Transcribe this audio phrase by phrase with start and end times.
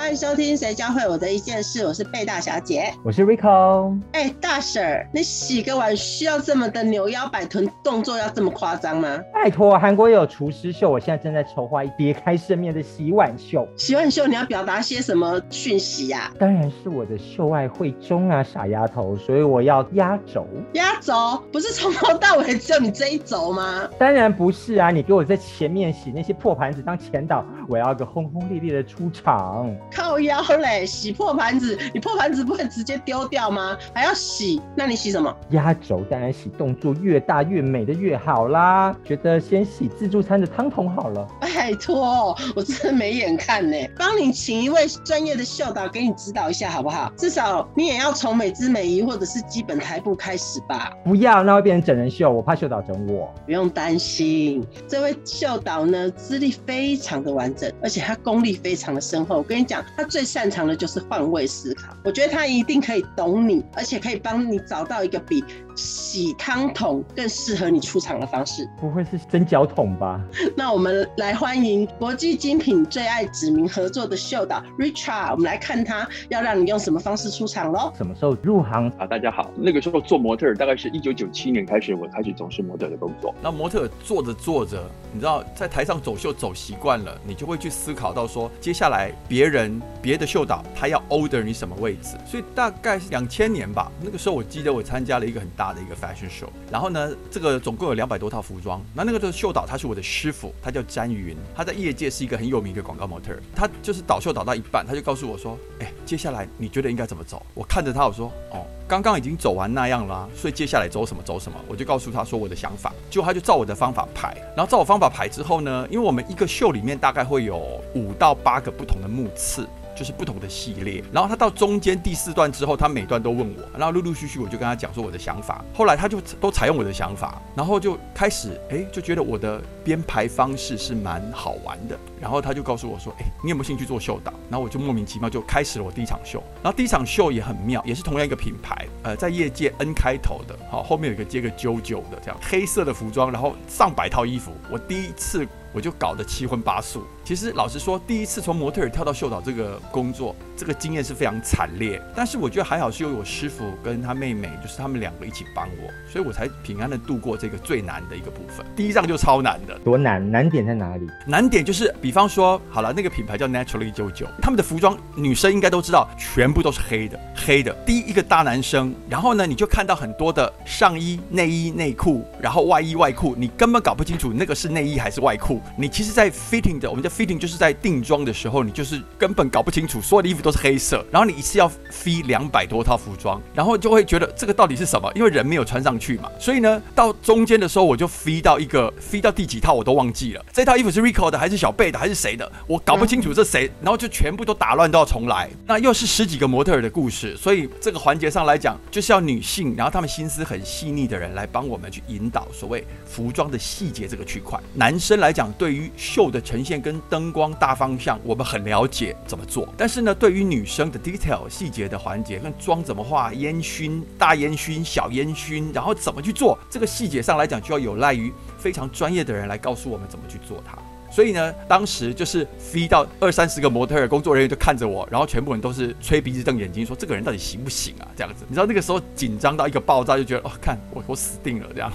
[0.00, 4.00] 欢迎收听《谁教会我的一件事》，我是贝大小姐，我是 Rico。
[4.12, 9.20] 哎，大婶儿，你洗个碗需要这么的扭腰摆臀动作，要这么夸张吗？
[9.30, 13.68] 拜托，韩国有厨师秀，我现在正在筹划一别开生面的洗碗秀。
[13.76, 16.32] 洗碗秀你要表达些什么讯息呀？
[16.38, 20.46] 当然是我的秀外慧中啊，傻丫头，所以我要压轴。
[20.72, 21.12] 压轴
[21.52, 23.86] 不是从头到尾只有你这一轴吗？
[23.98, 29.70] 当然不是啊，你给我在前面洗那些破盘子当前导，我要个轰轰烈烈的出场。
[29.94, 33.76] 靠腰嘞，洗破盘子，你破盘子不会直接丢掉吗？
[33.92, 34.60] 还要洗？
[34.74, 35.34] 那你洗什么？
[35.50, 38.96] 压轴当然洗动作越大越美的越好啦。
[39.04, 41.26] 觉得先洗自助餐的汤桶好了。
[41.40, 43.76] 拜托，我真的没眼看呢。
[43.98, 47.12] 帮你请一位专业的秀导给你指导一下好不好？
[47.16, 50.92] 至少你也要从美姿美仪或者是基本台步开始吧。
[51.04, 53.32] 不要，那会变成整人秀，我怕秀导整我。
[53.44, 59.38] 不用担心，这位秀导呢，资历非常的完整，而且他功力非常的深厚。
[59.38, 59.79] 我跟你讲。
[59.96, 65.44] 他最擅长的就是换位思考，我觉得他一定可以懂你，而且可以帮你找到一个比
[65.80, 68.68] 洗汤桶更适合你出场的方式。
[68.78, 70.20] 不会是蒸脚桶吧？
[70.54, 77.92] 那我们来欢迎国际精品最爱指名合作的秀导 Richard，我们来看他要让你用什么方式出场喽？
[77.96, 79.06] 什么时候入行啊？
[79.06, 83.34] 大家好，那个时候做模特大概是一九九七年开始，我开始从事模特的工作。
[83.42, 89.80] 那模特做着做着，你知道在台上走秀走习惯了，你就会去思考到说，接下来别人。
[90.02, 93.92] 别的秀导他要 order 你什么位置，所以大概是两千年吧。
[94.00, 98.82] 那个时候我记得我参加了一个很大的一个 fashion show，然后呢，这个总共有两百多套服装。
[98.94, 103.34] 那那个的秀导他是我的师傅，他叫詹云，他在业界是一个很有名的广告模特。
[103.54, 119.64] 他就是导秀导到一半，他就告诉我说：“哎，接下来你觉得应该怎么走？”我看着他我说：“哦。”刚刚已经走完那样了，所以接下来走什么走什么，我就告诉他说我的想法，就他就照我的方法排，然后照我方法排之后呢，因为我们一个秀里面大概会有五到八个不同的目次。
[120.00, 134.32] 就是不同的系列，然后他到中间第四段之后，他每段都问我，然后陆陆续续我就跟他讲说我的想法，后来他就都采用我的想法，然后就开始哎就觉得我的编排方式是蛮好玩的，然后他就告诉我说，哎，你有没有兴趣做秀导？
[134.48, 145.46] 然后我就莫名其妙就开始了我第一场秀，然后第一场秀也很妙，也是同样一个品牌，呃，在业界 N 开头的，好，后面有一个接个啾啾的这样黑色的服装，然后上百套衣服，我第一次。
[145.72, 147.06] 我就搞得七荤八素。
[147.30, 152.02] 其实老实说，第一次从模特儿跳到秀导这个工作，这个经验是非常惨烈。
[152.12, 158.66] 但是我觉得还好，是有我师傅跟他妹妹，就是他们两个一起帮我，所以我才平安的度过这个最难的一个部分。
[158.74, 160.28] 第一仗就超难的，多难？
[160.28, 161.06] 难点在哪里？
[161.24, 167.72] 难点就是，比方说，好了，那个品牌叫 Naturally 九九，他们的服装女生应该都知道，全部都是黑的，黑的。
[167.86, 175.60] 第一一个大男生，然后呢，你就看到很多的上衣、内衣、内裤，然后外衣、外裤，你根本搞不清楚那个是内衣还是外裤。
[175.76, 185.10] 你其实，在 fitting 的，我们叫就是在定妆的时候，你就是根本搞不清楚，所有的衣服都是黑色，然后你一次要 fit 两百多套服装，然后就会觉得这个到底是什么？
[185.14, 195.50] 因为人没有穿上去嘛，所以呢，到中间的时候，我就 fit 到一个 fit 到第几套我都忘记了，这套衣服是 Rico 的还是小贝的还是谁的，我搞不清楚这谁，然后就全部都打乱都要重来。
[195.66, 204.58] 那又是十几个模特儿的故事，所以这个环节上来讲，就是要女性，然后她们心思很细腻的人来帮我们去引导所谓服装的细节这个区块。
[204.74, 209.68] 男生来讲，对于秀的呈现跟灯光大方向，我们很了解怎么做。
[209.76, 220.78] 但是呢，对于女生的 detail 细节的环节，那妆怎么画、烟熏、大烟熏、小烟熏，然后怎么去做，这个细节上来讲，就要有赖于非常专业的人来告诉我们怎么去做它。
[221.10, 228.06] 所以呢，当时就是飞到二三十个模特儿工作人员就看着我，然后全部人都是吹鼻子瞪眼睛，说这个人到底行不行啊？
[228.16, 231.92] 这样子，你知道那个时候紧张到一个爆炸，就觉得哦，看我我死定了这样，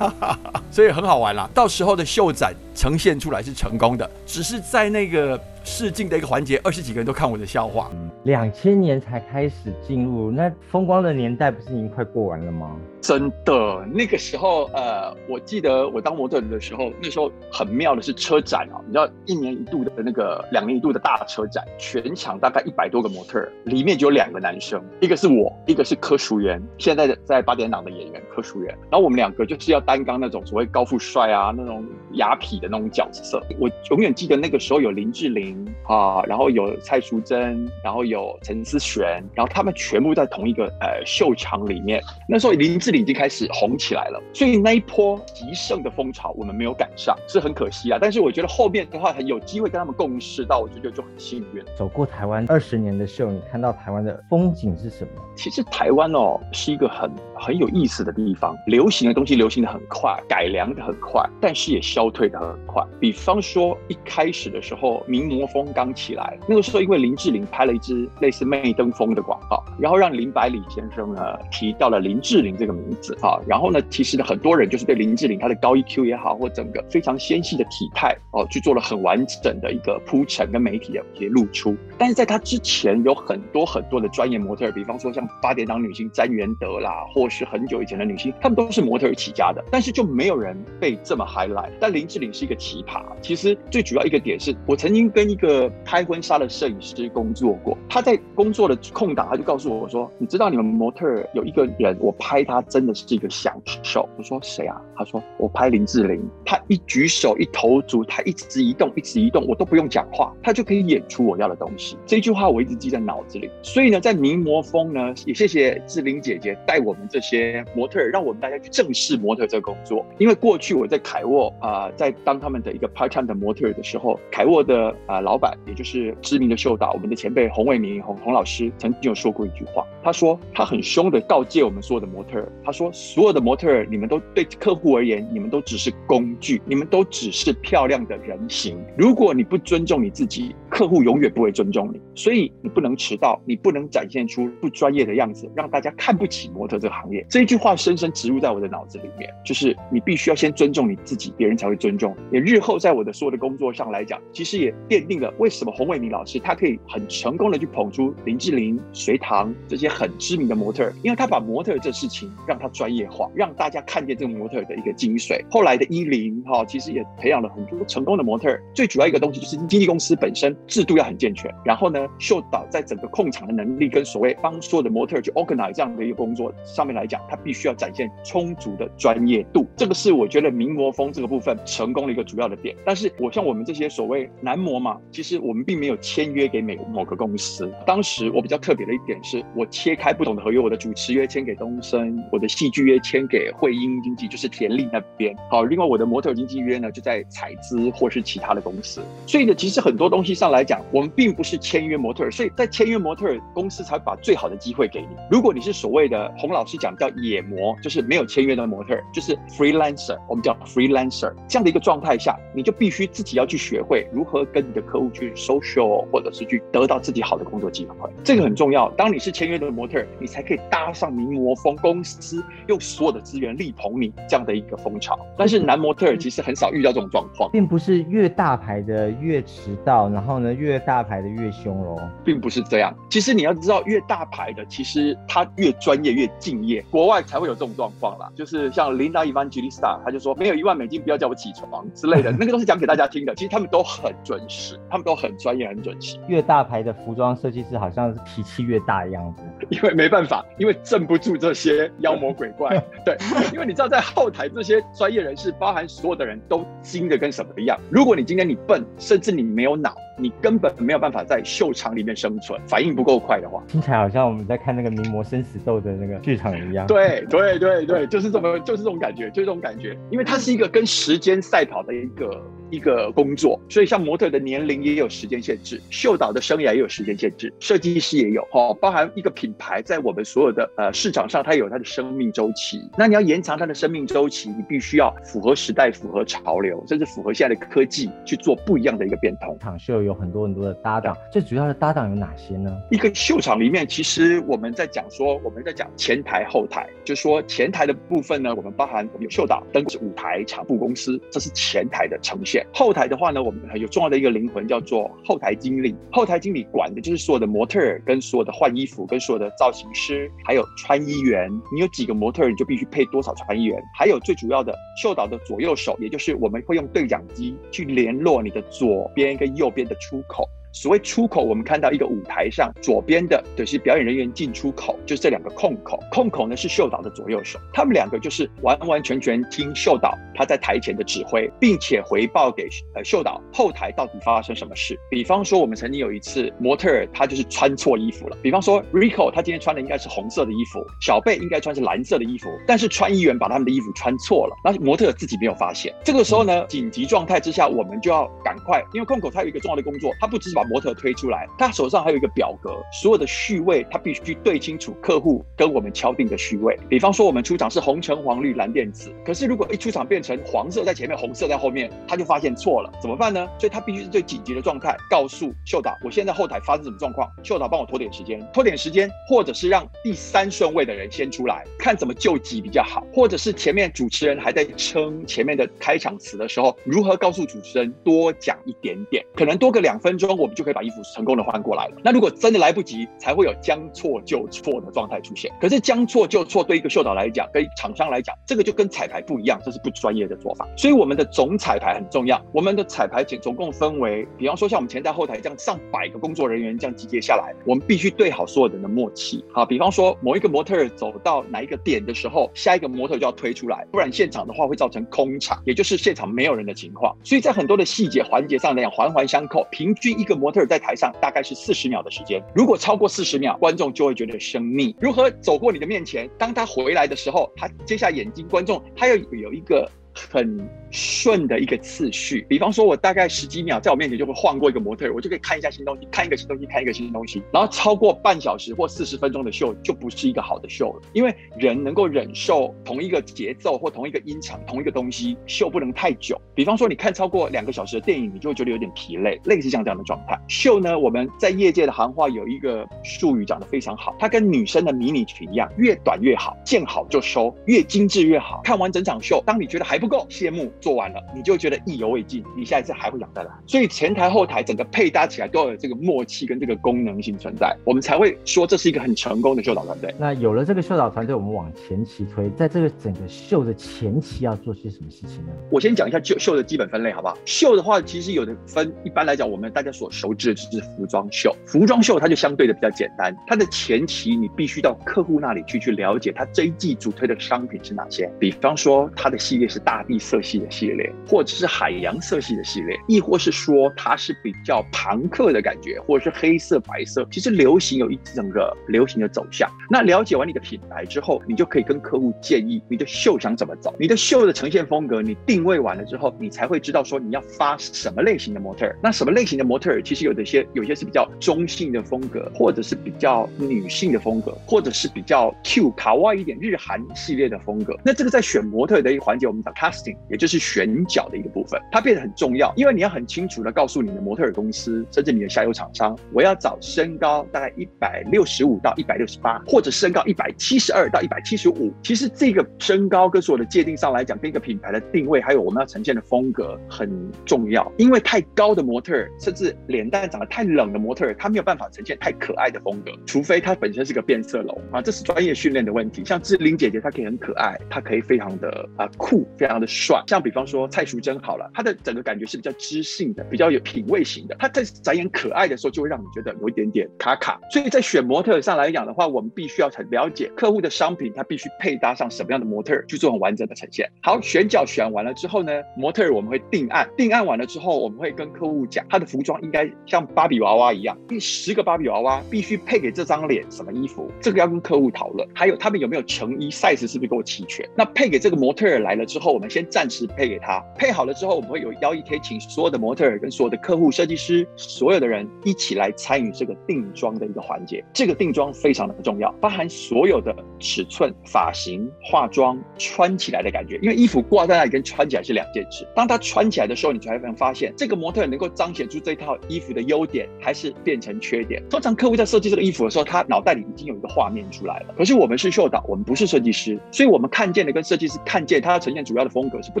[0.70, 1.48] 所以很好玩啦。
[1.52, 5.38] 到时候的秀展呈现出来是成功的，只是在那个。
[5.68, 7.90] 试镜的一个环节，二十几个人都看我的笑话。
[8.24, 12.74] 两千年才开始进入，那风光的年代不是已经快过完了吗？
[13.00, 28.68] 真的，那个时候，呃，我记得我当模特的时候，那时候很妙的是车展啊，你知道，一年一度的那个两年一度的大车展，全场大概一百多个模特，里面就有两个男生，一个是我，一个是柯淑媛，现在的在八点档的演员柯淑媛。
[28.90, 33.40] 然后我们两个就是要担纲那种所谓高富帅啊，那种雅痞的那种角色。
[33.60, 35.57] 我永远记得那个时候有林志玲。
[35.84, 42.02] 啊，然后有蔡淑珍，然后有陈思璇，然后他们全部在同一个呃秀场里面。
[42.28, 47.98] 那时候林志玲已经开始红起来了，所以那一波极盛的风潮我们没有赶上，是很可惜啊。
[48.00, 51.64] 但是我觉得后面的话很有机会跟他们共事到，我觉得就很幸运。
[51.76, 55.10] 走过台湾二十年的秀，你看到台湾的风景是什么？
[55.36, 62.84] 其实台湾哦是一个很很有意思的地方，流行的东西流行的很快，改良的很快，但是也消退的很快。
[63.00, 81.76] 比方说一开始的时候，名模风刚起来，那个时候因为林志玲拍了一支类似媚登风的广告，然后让林百里先生呢提到了林志玲这个名字啊，然后呢，其实呢很多人就是对林志玲她的高 EQ 也好，或整个非常纤细的体态哦，去做了很完整的一个铺陈跟媒体的一些露出。
[81.96, 91.70] 但是在她之前有很多很多的专业模特，比方说像八点档女星詹元德啦，或是很久以前的女星，她们都是模特起家的，但是就没有人被这么 high 来。
[91.80, 93.02] 但林志玲是一个奇葩。
[93.20, 113.50] 其实最主要一个点是我曾经跟一个拍婚纱的摄影师工作过，他在工作的空档，他就告诉我我说：“你知道你们模特有一个人，我拍他真的是一个享受。”我说：“谁啊？”他说：“我拍林志玲，他一举手一投足，他一直移动，一直移动，我都不用讲话，他就可以演出我要的东西。”这句话我一直记在脑子里。
[113.62, 120.04] 所以呢，在名模风呢，也谢谢志玲姐姐带我们这些模特，让我们大家去正视模特这个工作。
[120.18, 138.78] 因为过去我在凯沃啊，在当他们的一个 part time 的模特的时候，凯沃的啊老板，也就是知名的秀导，我们的前辈洪伟明洪洪老师曾经有说过一句话，他说他很凶的告诫我们所有的模特，他说所有的模特，你们都对客户而言，你们都只是工具，你们都只是漂亮的人形。
[138.96, 142.00] 如果你不尊重你自己，客户永远不会尊重你。
[142.14, 147.24] 所以你不能迟到，你不能展现出不专业的样子，让大家看不起模特这个行业。
[147.28, 152.16] 这一句话深深植入在我的脑子里面，就是你必须要先尊重你自己，别人才会尊重。
[152.32, 165.42] 也日后在我的所有的工作上来讲，其实也奠定了为什么洪伟明老师他可以很成功的去捧出林志玲、隋唐这些很知名的模特，因为他把模特这事情让他专业化，让大家看见这个模特的一个精髓。
[165.50, 168.56] 后来的伊林哈，其实也培养了很多成功的模特。
[168.74, 179.66] 最主要一个东西就是经纪公司本身制度要很健全，然后呢，秀导在整个控场的能力跟所谓帮所有的模特去 organize 这样的一个工作上面来讲，他必须要展现充足的专业度。
[179.76, 182.76] 这个是我觉得名模风这个部分成功的一个主要的点。
[182.84, 187.70] 但是我像我们这些所谓男模嘛，其实我们并没有签约给每某个公司。
[187.86, 195.36] 当时我比较特别的一点是，我切开不同的合约，我的主持约签给东森，我的戏剧约签给汇英经纪，就是田丽那边。
[195.50, 199.02] 好，另外我的模特经纪约呢就在彩资或是其他的公司。
[199.26, 205.08] 所以呢，其实很多东西上来讲，我们并不是签约模特，所以在签约模特公司才把最好的机会给你。
[205.30, 218.90] 如果你是所谓的洪老师讲叫野模，就是没有签约的模特，就是 freelancer，我们叫 freelancer 这样的一个状态下，你就必须自己要去学会如何跟你的客户去 social，或者是去得到自己好的工作机会，这个很重要。
[218.92, 225.18] 当你是签约的模特，你才可以搭上名模风，公司用所有的资源力捧你这样的一个风潮。
[225.36, 232.94] 但是男模特其实很少遇到这种状况，并不是越大牌的越迟到，然后呢越大牌的越凶喽，并不是这样。
[233.10, 238.30] 其实你要知道，越大牌的其实他越专业越敬业，国外才会有这种状况啦。
[238.34, 243.34] 就是像 Linda Evangelista，他就说没有一万美金不要叫我起床之类的，那个都是讲给大家听的。
[243.34, 246.18] 其实他们都很准时，他们都很专业、很准时。
[246.28, 252.70] 越大牌的服装设计师好像是脾气越大的样子，因为没办法，因为镇不住这些妖魔鬼怪。
[253.04, 253.16] 对，
[253.52, 257.78] 因为你知道，在后台这些专业人士，包含所有的人都精的跟什么一样。
[257.90, 266.86] 如果你今天你笨，甚至你没有脑，你根本没有办法在秀场里面生存，反应不够快的话，听起来好像我们在看那个名模生死斗的那个剧场一样。
[266.86, 269.96] 对对对对，就是这么，就是这种感觉，就是这种感觉。
[270.10, 282.88] 因为它是一个跟时间赛跑的一个一个工作，所以像模特的年龄也有时间限制，秀导的生涯也有时间限制，设计师也有哦，包含一个品牌在我们所有的呃市场上，它有它的生命周期。
[282.96, 289.58] 那你要延长它的生命周期，你必须要符合时代、符合潮流，甚至符合现在的科技去做不一样的一个变通。
[289.60, 292.74] 场秀有很多很多的搭档，最主要的搭档有哪些呢？
[292.90, 302.64] 一个秀场里面，其实我们在讲说，我们在讲前台、后台，就说前台的部分呢，我们包含我们有秀导、灯舞台、场布公司，这是前台的呈现。
[302.72, 305.96] 后台的话呢，我们有重要的一个灵魂叫做后台经理。
[306.12, 311.50] 后台经理管的就是所有的模特儿，跟所有的换衣服，跟所有的造型师，还有穿衣员。
[311.72, 313.82] 你有几个模特儿，你就必须配多少穿衣员。
[313.96, 320.48] 还有最主要的秀导的左右手，也就是我们会用对讲机去联络你的左边跟右边的出口。
[320.80, 325.98] 所谓出口，我们看到一个舞台上左边的就是表演人员进出口，就是这两个控口。
[326.08, 334.96] 控口呢是秀导的左右手，他们两个就是完完全全听秀导他在台前的指挥，并且回报给呃秀导后台到底发生什么事。
[335.10, 345.92] 比方说，我们曾经有一次模特儿他就是穿错衣服了，比方说 Rico 他今天穿的应该是红色的衣服，小贝应该穿是蓝色的衣服，但是穿衣员把他们的衣服穿错了，那模特自己没有发现。
[346.04, 352.70] 这个时候呢，紧急状态之下，我们就要赶快，因为控口他有一个重要的工作，他不只是把模特推出来，他手上还有一个表格，
[353.02, 356.78] 所有的序位他必须对清楚客户跟我们敲定的序位。
[356.88, 363.48] 比方说我们出场是红橙黄绿蓝靛紫，可是如果一出场变成黄色在前面，红色在后面，他就发现错了，怎么办呢？
[363.58, 381.96] 所以他必须是最紧急的状态，告诉秀导，我现在后台发生什么状况，秀导帮我拖点时间，拖点时间，或者是让第三顺位的人先出来，看怎么救急比较好，或者是前面主持人还在撑前面的开场词的时候，如何告诉主持人多讲一点点，可能多个两分钟，我们就可以把衣服成功的换过来了。
[382.02, 385.52] 那如果真的来不及，才会有将错就错的状态出现。
[385.60, 390.66] 可是将错就错对一个秀导来讲，跟厂商来讲，这个就跟彩排不一样，这是不专业的做法。
[390.76, 392.44] 所以我们的总彩排很重要。
[392.52, 399.44] 我们的彩排总总共分为，比方说像我们前台后台这样上百个工作人员这样集结下来，我们必须对好所有人的默契。
[399.52, 407.16] 好，比方说某一个模特走到哪一个点的时候，下一个模特就要推出来，不然现场的话会造成空场，也就是现场没有人的情况。
[407.22, 409.66] 所以在很多的细节环节上来讲，环环相扣。
[409.70, 414.94] 平均一个模特在台上大概是四十秒的时间，如果超过四十秒，观众就会觉得生腻。
[415.00, 419.90] 如何走过你的面前，当他回来的时候，他接下眼睛，观众他要有一个
[420.30, 420.68] 很。
[420.90, 427.42] 顺的一个次序，比方说，我大概十几秒在我面前就会晃过一个模特，我就可以看一下新东西，看一个新东西，看一个新东西。
[427.52, 436.40] 然后超过半小时或四十分钟的秀就不是一个好的秀了，因为人能够忍受同一个节奏或同一个音场、同一个东西，秀不能太久。
[436.54, 440.40] 比方说，你看超过两个小时的电影，你就会觉得有点疲累，类似像这样的状态。
[440.48, 448.62] 秀呢，我们在业界的行话有一个术语讲得非常好，它跟女生的迷你裙一样，越短越好，见好就收，越精致越好。
[448.64, 450.70] 看完整场秀，当你觉得还不够，谢幕。
[450.80, 453.50] 做完了，你就觉得意犹未尽，你下一次还会想再来。
[453.66, 460.14] 所以前台后台整个配搭起来都要有这个默契跟这个功能性存在，我们才会说这是一个很成功的秀导团队。
[460.18, 465.52] 那有了这个秀导团队，我们往前期推，在这个整个秀的前期要做些什么事情呢？
[465.70, 467.36] 我先讲一下秀秀的基本分类，好不好？
[467.44, 471.54] 秀的话，其实有的分，一般来讲，我们大家所熟知的就是服装秀。
[471.66, 478.30] 服装秀它就相对的比较简单，它的前期你必须到客户那里去去了解他这一季主推的商品是哪些。
[478.38, 487.26] 比方说，它的系列是大大地色系的系列，或者是海洋色系的系列，亦或是说它是比较朋克的感觉，或者是黑色、白色。
[487.32, 489.68] 其实流行有一整个流行的走向。
[489.90, 498.96] 那了解完你的品牌之后，你就可以跟客户建议你的秀想怎么走，你的秀的呈现风格，你定位完了之后，你才会知道说你要发什么类型的模特儿。
[499.02, 507.98] 那什么类型的模特儿，其实有的些有些是比较中性的风格，或者是比较女性的风格，或者是比较 Q 卡哇一点日韩系列的风格。
[508.04, 521.92] 那这个在选模特的一个环节，我们讲 casting，也就是选角的一个部分，它变得很重要，因为你要很清楚的告诉你的模特儿公司，甚至你的下游厂商，我要找身高大概一百六十五到一百六十八，或者身高一百七十二到一百七十五。
[522.02, 527.10] 其实这个身高跟所有的界定上来讲，跟一个品牌的定位，还有我们要呈现的风格很
[527.44, 527.90] 重要。
[527.96, 536.24] 因为太高的模特儿，甚至脸蛋长得太冷的模特儿，他没有办法呈现太可爱的风格，除非他本身是个变色龙啊，这是专业训练的问题。
[536.24, 540.22] 像志玲姐姐，她可以很可爱，她可以非常的啊酷，非常常的帅。
[540.26, 544.56] 像比方说蔡淑珍好了，她的整个感觉是比较知性的，比较有品味型的。
[544.58, 547.60] 她在展演可爱的时候，就会让你觉得有一点点卡卡。
[547.70, 554.10] 所以在选模特上来讲的话，我们必须要很了解客户的商品，它必须配搭上什么样的模特去做很完整的呈现。
[554.22, 565.46] 好，选角选完了之后呢，模特我们会定案，定案完了之后，我们会跟客户讲，他的服装应该像芭比娃娃一样，第十个芭比娃娃必须配给这张脸什么衣服，这个要跟客户讨论。
[565.54, 567.88] 还有他们有没有成衣 size 是不是够齐全？
[567.96, 578.04] 那配给这个模特来了之后，我们先暂时配给他，配好了之后，我们会有邀一天请所有的模特跟所有的客户、设计师，所有的人一起来参与这个定妆的一个环节。
[578.12, 583.98] 这个定妆非常的重要，包含所有的尺寸、发型、化妆、穿起来的感觉。
[584.00, 586.06] 因为衣服挂在那里跟穿起来是两件事。
[586.14, 591.82] 当它穿起来的时候，你才会发现这个模特能够彰显出这套衣服的优点，还是变成缺点。
[591.90, 595.14] 通常客户在设计这个衣服的时候，他脑袋里已经有一个画面出来了。
[595.18, 600.00] 可是我们是秀导，我们不是设计师，所以我们看见的跟设计师看见，他要呈现主要风格是不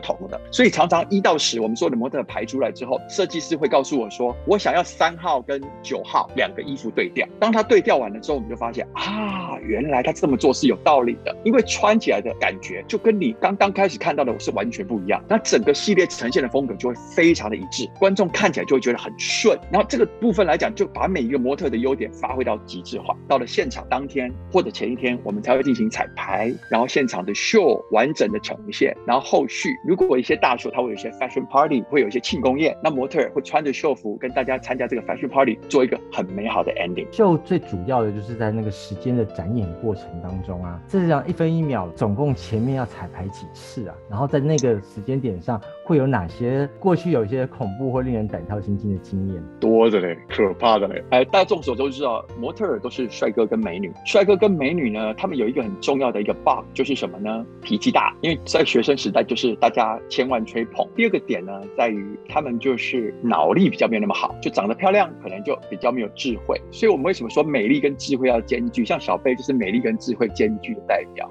[0.00, 7.26] 同的，所以常常一到十，我们所有的模特排出来之后，设计师会告诉我说，我想要三号跟九号两个衣服对调。
[7.38, 15.22] 当他对调完了之后，我们就发现啊，原来他这么做是有道理的，因为穿起来的感觉就跟你刚刚开始看到的是完全不一样。
[15.28, 19.58] 那整个系列呈现的风格就会非常的一致，观众看起来就会觉得很顺。
[19.70, 23.16] 然后这个部分来讲，就把每一个模特的优点发挥到极致化。
[23.28, 28.96] 到了现场当天或者前一天，我们才会进行彩排，然后现场的秀完整的呈现。
[29.06, 37.06] 然后后续如果一些大秀，它会有一些 fashion party，会有一些庆功宴，那模特会穿着秀服跟大家参加这个 fashion party，做一个很美好的 ending。
[37.12, 43.94] 秀最主要的就是在那个时间的展演过程当中啊，这样一分一秒，总共前面要彩排几次啊？
[44.08, 49.42] 然后在那个时间点上会有哪些过去有一些恐怖或令人胆跳心惊的经验？
[49.60, 51.02] 多着嘞，可怕的嘞！
[51.10, 57.44] 哎，大家众所周知啊，模特儿都是帅哥跟美女，帅哥跟美女呢，他们有一个很重要的一个 bug，就是什么呢？
[57.62, 60.84] 脾气大，因为在学生时代就是大家千万吹捧。
[60.96, 66.60] 第二个点呢，在于他们就是脑力比较没有那么好，就长得漂亮，可能就比较没有智慧。
[66.72, 68.84] 所以我们为什么说美丽跟智慧要兼具？
[68.84, 71.30] 像小贝就是美丽跟智慧兼具的代表。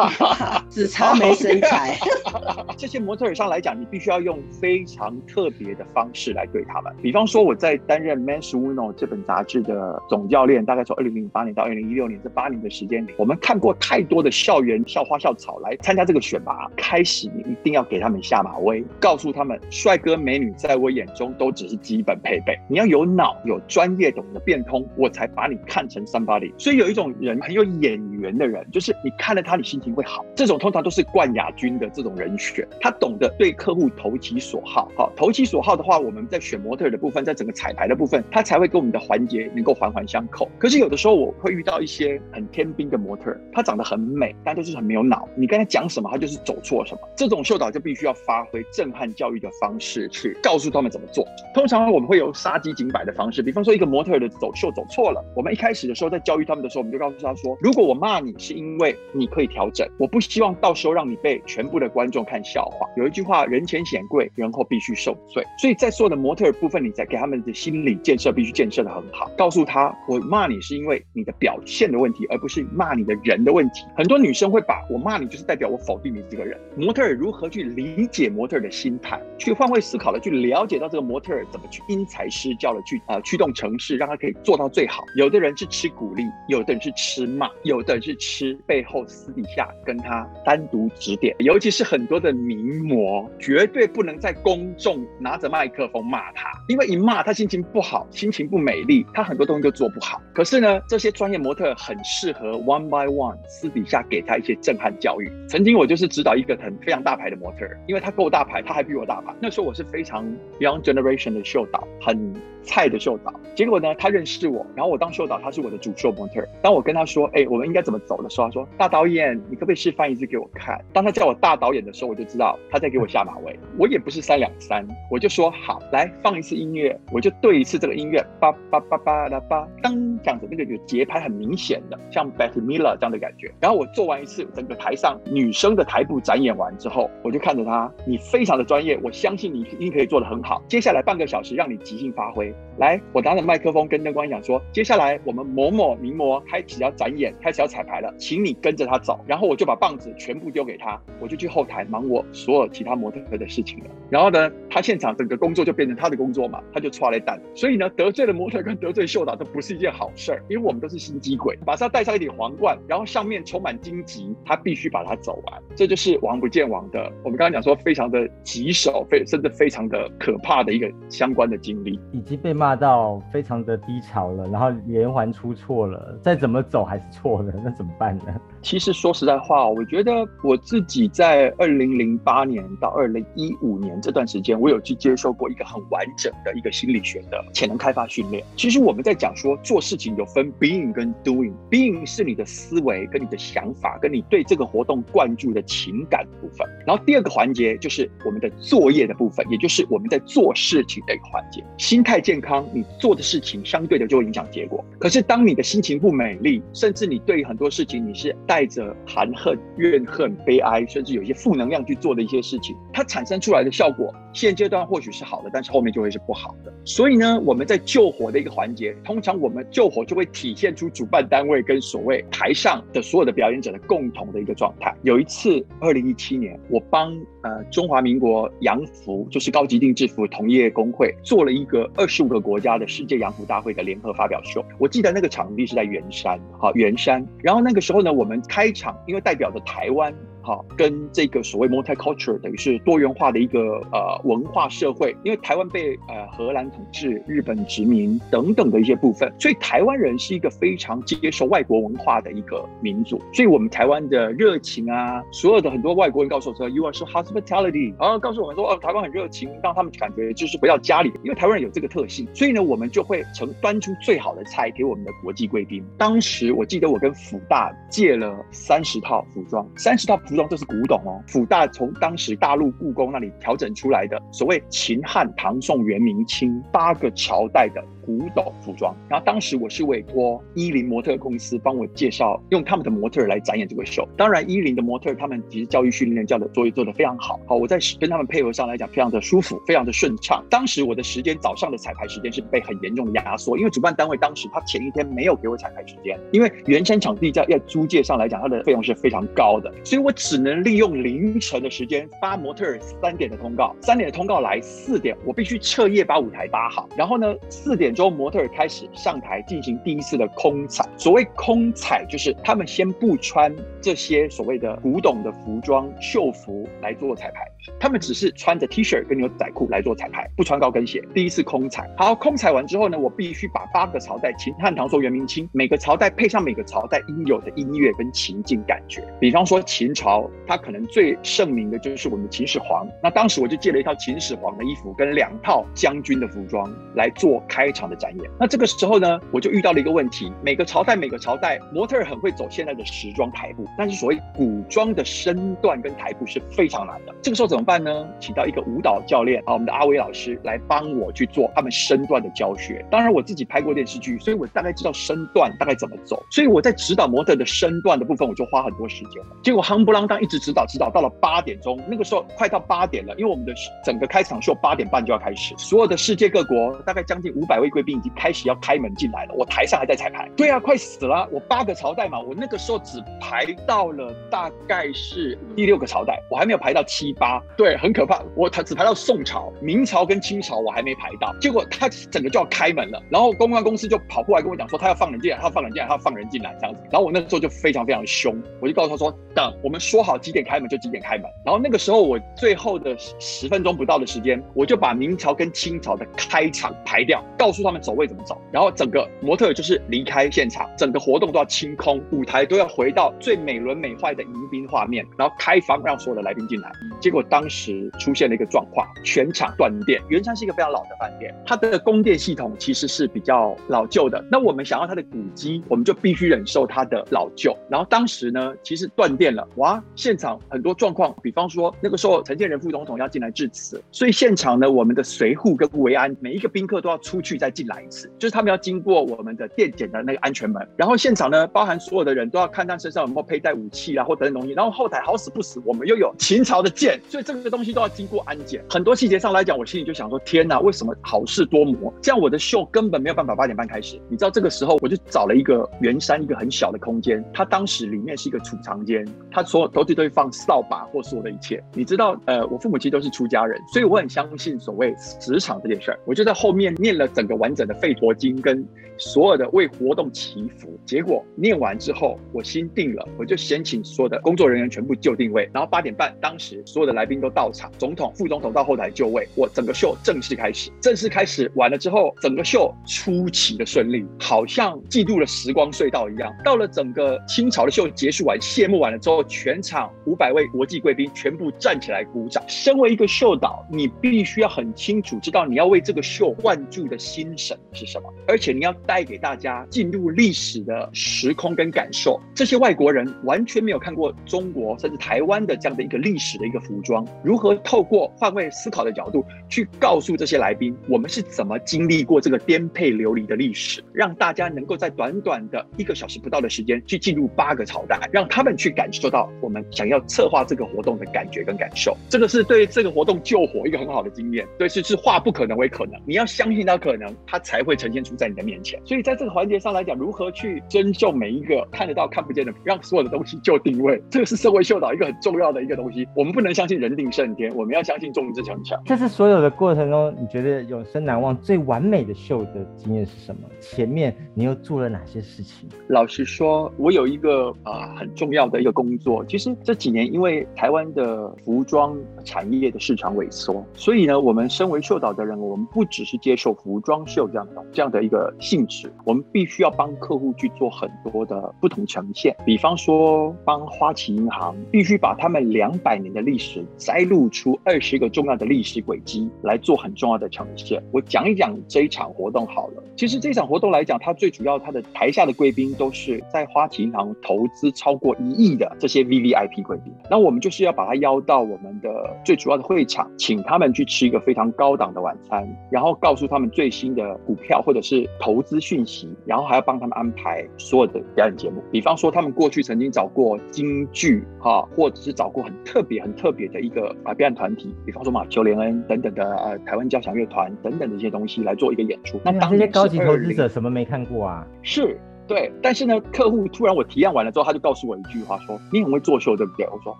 [0.68, 1.96] 只差没身材。
[2.76, 6.92] 这些模特儿上来讲，你必须要用非常特别的方式来对他们。
[7.00, 16.70] 比方说，我在担任《Men's Uno》这本杂志的总教练，大概从二零零八年到二零一六年这八年的时间里，我们看过太多的校园校花校草来参加这个选拔。
[16.76, 26.52] 开始，你一定要给他们下马威，告诉他们，帅哥美女在我眼中都只是基本配备，你要有脑、有专业、懂得变通，我才把你看成 somebody。
[26.58, 30.24] 所以有一种人很有眼缘的人，就是你看了他，你心情会好。
[30.34, 34.90] 这种通常都是冠亚军的这种人选，他懂得对客户投其所好。
[34.96, 40.48] 好，投其所好的话，我们在选模特的部分，在整个彩排的部分，他才会跟我们的环节能够环环相扣。
[40.58, 45.28] 可是有的时候我会遇到一些很天兵的模特，她长得很美，但就是很没有脑。
[45.34, 47.00] 你跟他讲什么，他就是走错什么。
[47.16, 51.26] 这种秀导就必须要发挥震撼教育的方式去告诉他们怎么做。
[51.54, 62.86] 通常我们会有杀鸡儆百的方式，比方说一个模特的走秀走错了，我们一开始的时候在教育他们的时候，我们就告诉他说：如果我骂你是因为你可以调整，我不希望到时候让你被全部的观众看笑话。
[62.96, 65.44] 有一句话，人前显贵，人后必须受罪。
[65.58, 73.84] 所以在所有的模特部分，你在给他们的心理建设必须建设的很好，告诉他我骂你是因为你的表现的问题，而不是骂你的人的问题。
[73.96, 76.58] 很多女生会把我骂你就是代表我否定你这个人。
[76.76, 85.04] 模特如何去理解模特的心态，去换位思考的去了解到这个模特怎么去因材施教的去呃驱动城市，让他可以做到最好。
[85.16, 91.34] 有的人是吃鼓励，有的人是吃骂，有的人是吃背后私底下跟他单独指点。
[91.38, 100.20] 尤其是很多的名模，绝对不能在公众拿着麦克风骂他，因为一骂他心情不好，心情不美丽，他很多东西都做不好。
[100.34, 105.30] 可是呢，这些专业模特很适合 one by one 私底下给他一些震撼教育。
[105.48, 109.34] 曾经我就是指导一个很非常大牌的模特，因为他够大牌，他还比我大牌。
[109.40, 110.24] 那时候我是非常
[110.60, 112.32] young generation 的秀导，很。
[112.62, 116.46] 菜的秀导，结果呢，他认识我，然后我当秀导，他是我的主秀模特。
[116.60, 120.78] 当我跟他说，哎，我们应该怎么走的时候，他说，大导演，你可不可以示范一次给我看？
[120.92, 123.58] 当他叫我大导演的时候，我就知道他在给我下马威。
[123.78, 133.50] 我也不是三两三，我就说好，来放一次音乐，我就对一次这个音乐，叭叭叭叭啦叭，当这样子，那个有节拍很明显的，像 Betty Miller 这样的感觉。
[133.58, 140.62] 然后我做完一次整个台上女生的台步展演完之后，我就看着他，你非常的专业，我相信你一定可以做得很好。
[140.68, 142.54] 接下来半个小时让你即兴发挥。
[142.78, 149.20] 来，我拿着麦克风跟灯光讲说，接下来我们某某名模开始要展演，开始要彩排了，请你跟着他走。
[149.26, 153.90] 然后我就把棒子全部丢给他，我就去后台忙我所有其他模特的事情了。
[154.08, 157.40] 然后呢，他现场整个工作就变成他的工作嘛，他就抓了蛋。
[157.54, 165.62] 所以呢，得罪了模特跟得罪秀导，这不是一件好事儿，因为我们都是心机鬼，马上戴上一顶皇冠，然后上面充满荆棘，他必须把它走完。
[165.76, 178.24] 这就是王不见王的，我们刚刚讲说非常的棘手，非甚至非常的可怕的一个相关的经历，已经被骂到非常的低潮了，然后连环出错了，再怎么走还是错的，那怎么办呢？
[178.62, 180.12] 其实说实在话，我觉得
[180.44, 188.44] 我自己在二零零八年到二零一五年这段时间，我有去接受过一个很完整的一个心理学的潜能开发训练。
[188.56, 196.66] 其实我们在讲说做事情有分 being 跟 doing，being 是你的思维跟你的想法，跟你对这个活动灌注的情感部分。
[196.86, 201.64] 然后第二个环节就是我们的作业的部分，也就是我们在做事情的一个环节。
[201.78, 204.84] 心态健康，你做的事情相对的就会影响结果。
[204.98, 216.72] 可是当你的心情不美丽，甚至你对很多事情你是带着含恨、怨恨、悲哀，甚至有一些负能量去做的一些事情，它产生出来的效果，现阶段或许是好的，但是后面就会是不好的。
[216.84, 224.94] 所以呢，我们在救火的一个环节，通常我们救火就会体现出主办单位跟所谓台上的所有的表演者的共同的一个状态。
[225.02, 226.36] 有一次，二零一七
[226.68, 234.64] 我帮呃中华民国洋服，就是高级定制服同业工会做了一个二十五个国家的世界洋服大会的联合发表秀。
[234.78, 237.26] 我记得那个场地是在圆山，好圆山。
[237.42, 240.14] 然后那个时候呢，我们开场，因为代表着台湾。
[240.42, 243.60] 好，跟这个所谓 multicultural 等于是多元化的一个
[243.92, 253.20] 呃文化社会，因为台湾被呃荷兰统治、日本殖民等等的一些部分，所以台湾人是一个非常接受外国文化的一个民族。
[253.34, 265.84] 所以我们台湾的热情啊，所有的很多外国人告诉我说，You are so hospitality，然后告诉我们说，哦，台湾很热情，让他们感觉就是回到家里，因为台湾人有这个特性，所以呢，我们就会成端出最好的菜给我们的国际贵宾。
[265.98, 270.18] 当时我记得我跟福大借了三十套服装，三十套。
[270.30, 277.82] 服装都是古董哦，辅大从当时大陆故宫那里调整出来的，所谓秦汉唐宋元明清八个朝代的。
[278.02, 284.08] 古董服装，然后当时我是委托伊林模特公司帮我介绍，用他们的模特来展演这个秀。
[284.16, 290.42] 当然，伊林的模特他们其实教育训练教的作业做得非常好，好，我在跟他们配合上来讲非常的舒服，非常的顺畅。
[290.50, 307.90] 当时我的时间早上的彩排时间是被很严重的压缩，因为主办单位当时他前一天没有给我彩排时间，因为原山场地在要租借上来讲，它的费用是非常高的，所以我只能利用凌晨的时间发模特儿三点的通告，三点的通告来四点，我必须彻夜把舞台搭好，然后呢四点。
[307.94, 310.88] 钟模特儿开始上台进行第一次的空彩。
[310.96, 317.40] 所谓空彩，就是他们先不穿这些所谓的古董的服装秀服来做彩排，
[317.78, 321.02] 他们只是穿着 T 恤跟牛仔裤来做彩排，不穿高跟鞋。
[321.12, 329.06] 第一次空彩，好，空彩完之后呢，我必须把八个朝代秦汉唐宋元明清每个朝代配上每个朝代应有的音乐跟情境感觉。
[329.20, 332.88] 比方说秦朝，它可能最盛名的就是我们的秦始皇。
[333.02, 337.90] 那当时我就借了一套秦始皇的衣服跟两套将军的服装来做开场。
[337.90, 340.32] 的展演，那这个时候呢，我就遇到了一个问题。
[340.44, 347.12] 每个朝代，每个朝代模特很会走现在的时装台步，但是所谓古装的身段跟台步是非常难的。
[347.20, 348.08] 这个时候怎么怎么办呢？
[348.18, 352.82] 请到一个舞蹈教练啊，我们的阿威老师来帮我去做他们身段的教学。
[352.90, 356.24] 当然我自己拍过电视剧，所以我大概知道身段大概怎么走。
[356.30, 359.22] 所以我在指导模特的身段的部分，我就花很多时间。
[359.42, 363.52] 结果夯不啷当一直指导指导，到了八点钟，那个时候快到八点了，因为我们的
[363.84, 367.68] 整个开场秀八点半就要开始，所有的世界各国大概将近五百位。
[367.68, 370.26] 贵宾已经开始要开门进来了，我台上还在彩排。
[370.34, 371.28] 对啊，快死了！
[371.30, 377.39] 我八个朝代嘛，我那个时候只排到了大概是第六个朝代，我还没有排到七八。
[377.56, 378.22] 对，很可怕。
[378.36, 381.34] 我他只排到宋朝、明朝跟清朝，我还没排到。
[381.40, 386.82] 结果他整个就要开门了，然后公关公司就跑过来跟我讲说，他要放人进来，他要放人进来，他要放人进来这样子。
[386.90, 391.24] 然后我那时候就非常非常凶，我就告诉他说，等我们说好几点开门就几点开门。
[391.46, 397.70] 然后那个时候我最后的十分钟不到的时间，我就把明朝跟清朝的开场排掉，告诉他。
[397.70, 398.36] 他们走位怎么走？
[398.50, 406.68] 然后整个模特就是离开现场，整个活动都要清空，舞台都要回到最美轮美奂的迎宾画面，然后开房让所有的来宾进来。
[407.00, 410.02] 结果当时出现了一个状况，全场断电。
[410.08, 414.24] 圆山是一个非常老的饭店，它的供电系统其实是比较老旧的。
[414.28, 417.56] 那我们想要它的古迹，我们就必须忍受它的老旧。
[417.70, 419.80] 然后当时呢，其实断电了，哇！
[419.94, 427.50] 现场很多状况，比方说那个时候陈建仁副总统要进来致辞，所以现场呢，我们的随护跟维安每一个宾客都要出去再。
[427.50, 438.64] 进来一次，就是他们要经过我们的电检的那个安全门，然后现场呢，包含所有的人都要看他身上有没有佩戴武器啊或等等东西，然后后台好死不死，我们又有秦朝的剑，所以这个东西都要经过安检。
[438.68, 441.92] 很多细节上来讲，我心里就想说，天哪，为什么好事多磨？
[442.00, 444.00] 这样我的秀根本没有办法八点半开始。
[444.08, 451.62] 你知道这个时候，我就找了一个圆山一个很小的空间，它当时里面是一个储藏间，它所有都是都会放扫把或所有的一切。
[451.74, 456.00] 你知道，呃，我父母亲都是出家人，所以我很相信所谓磁场这件事儿。
[456.04, 457.50] 我就在后面念了整个完。
[457.50, 458.64] 整的吠陀经跟
[458.96, 470.70] 所有的为活动祈福，结果念完之后，我心定了，我就先请所有的工作人员全部就定位，然后八点半，当时所有的来宾都到场，总统、副总统到后台就位，我整个秀正式开始。
[470.80, 476.32] 正式开始完了之后，整个秀出奇的顺利，好像进入了时光隧道一样。
[476.44, 482.44] 到了整个清朝的秀结束完、谢幕完了之后，全场五百位国际贵宾全部站起来鼓掌。
[482.46, 487.36] 身为一个秀导，你必须要很清楚知道你要为这个秀灌注的心。
[487.40, 488.12] 神是什么？
[488.28, 492.20] 而且你要带给大家进入历史的时空跟感受。
[492.34, 496.99] 这些外国人完全没有看过中国甚至台湾的这样的一个历史的一个服装。
[497.22, 511.96] 如何透过换位思考的角度去告诉这些来宾，我们是怎么经历过这个颠沛流离的历史，让大家能够在短短的一个小时不到的时间去进入八个朝代，让他们去感受到我们想要策划这个活动的感觉跟感受。
[512.08, 514.46] 这个是对这个活动救火一个很好的经验。
[514.58, 518.80] 对，是是化不可能为可能，你要相信它可能，它才会呈现出在你的面前。
[518.84, 526.06] 所以在这个环节上来讲，如何去尊重每一个看得到看不见的，让所有的东西就定位，这个是社会秀导一个很重要的一个东西。
[526.14, 528.78] 我们不能相信人定胜天，我们要相信众志成城。
[528.84, 533.42] 这是所有的过程中，你觉得永生难忘、最完美的秀的经验是什么？
[533.60, 535.68] 前面你又做了哪些事情？
[535.88, 539.24] 老实说，我有一个啊、很重要的一个工作。
[539.26, 552.34] 其实这几年因为台湾的服装产业的市场萎缩，所以呢，我们身为秀导的人，我们不只是接受服装秀这样的这样的一个性质，我们必须要帮客户去做很多的不同呈现。
[552.44, 560.82] 比方说，帮花旗银行必须把他们两百年的历史摘录出二十个重要的历史轨迹来做很重要的呈现。
[560.90, 562.82] 我讲一讲这一场活动好了。
[562.96, 569.92] 其实这场活动来讲，它最主要它的台下的贵宾都是在花旗银行投资超过一亿的这些 V V I P 贵宾。
[570.10, 581.62] 那我们就是要把他邀到我们的最主要的会场，请他们去吃一个非常高档的晚餐，然后告诉他们最新的股票或者是投资讯息，然后还要帮他们安排所有的表演节目。
[581.70, 592.20] 比方说，他们过去曾经找过京剧哈，或者是找过很特别、很特别的一个啊表演团体，比方说马丘·连恩等等的呃台湾交响乐团等等的一些东西来做一个演出。
[592.24, 594.46] 那这些高级投资者什么没看过啊？
[594.62, 594.98] 是
[595.30, 599.96] 对，但是呢，客户突然我提案完了之后，他就告诉我一句话说：“你很会做秀，对不对？”我说：“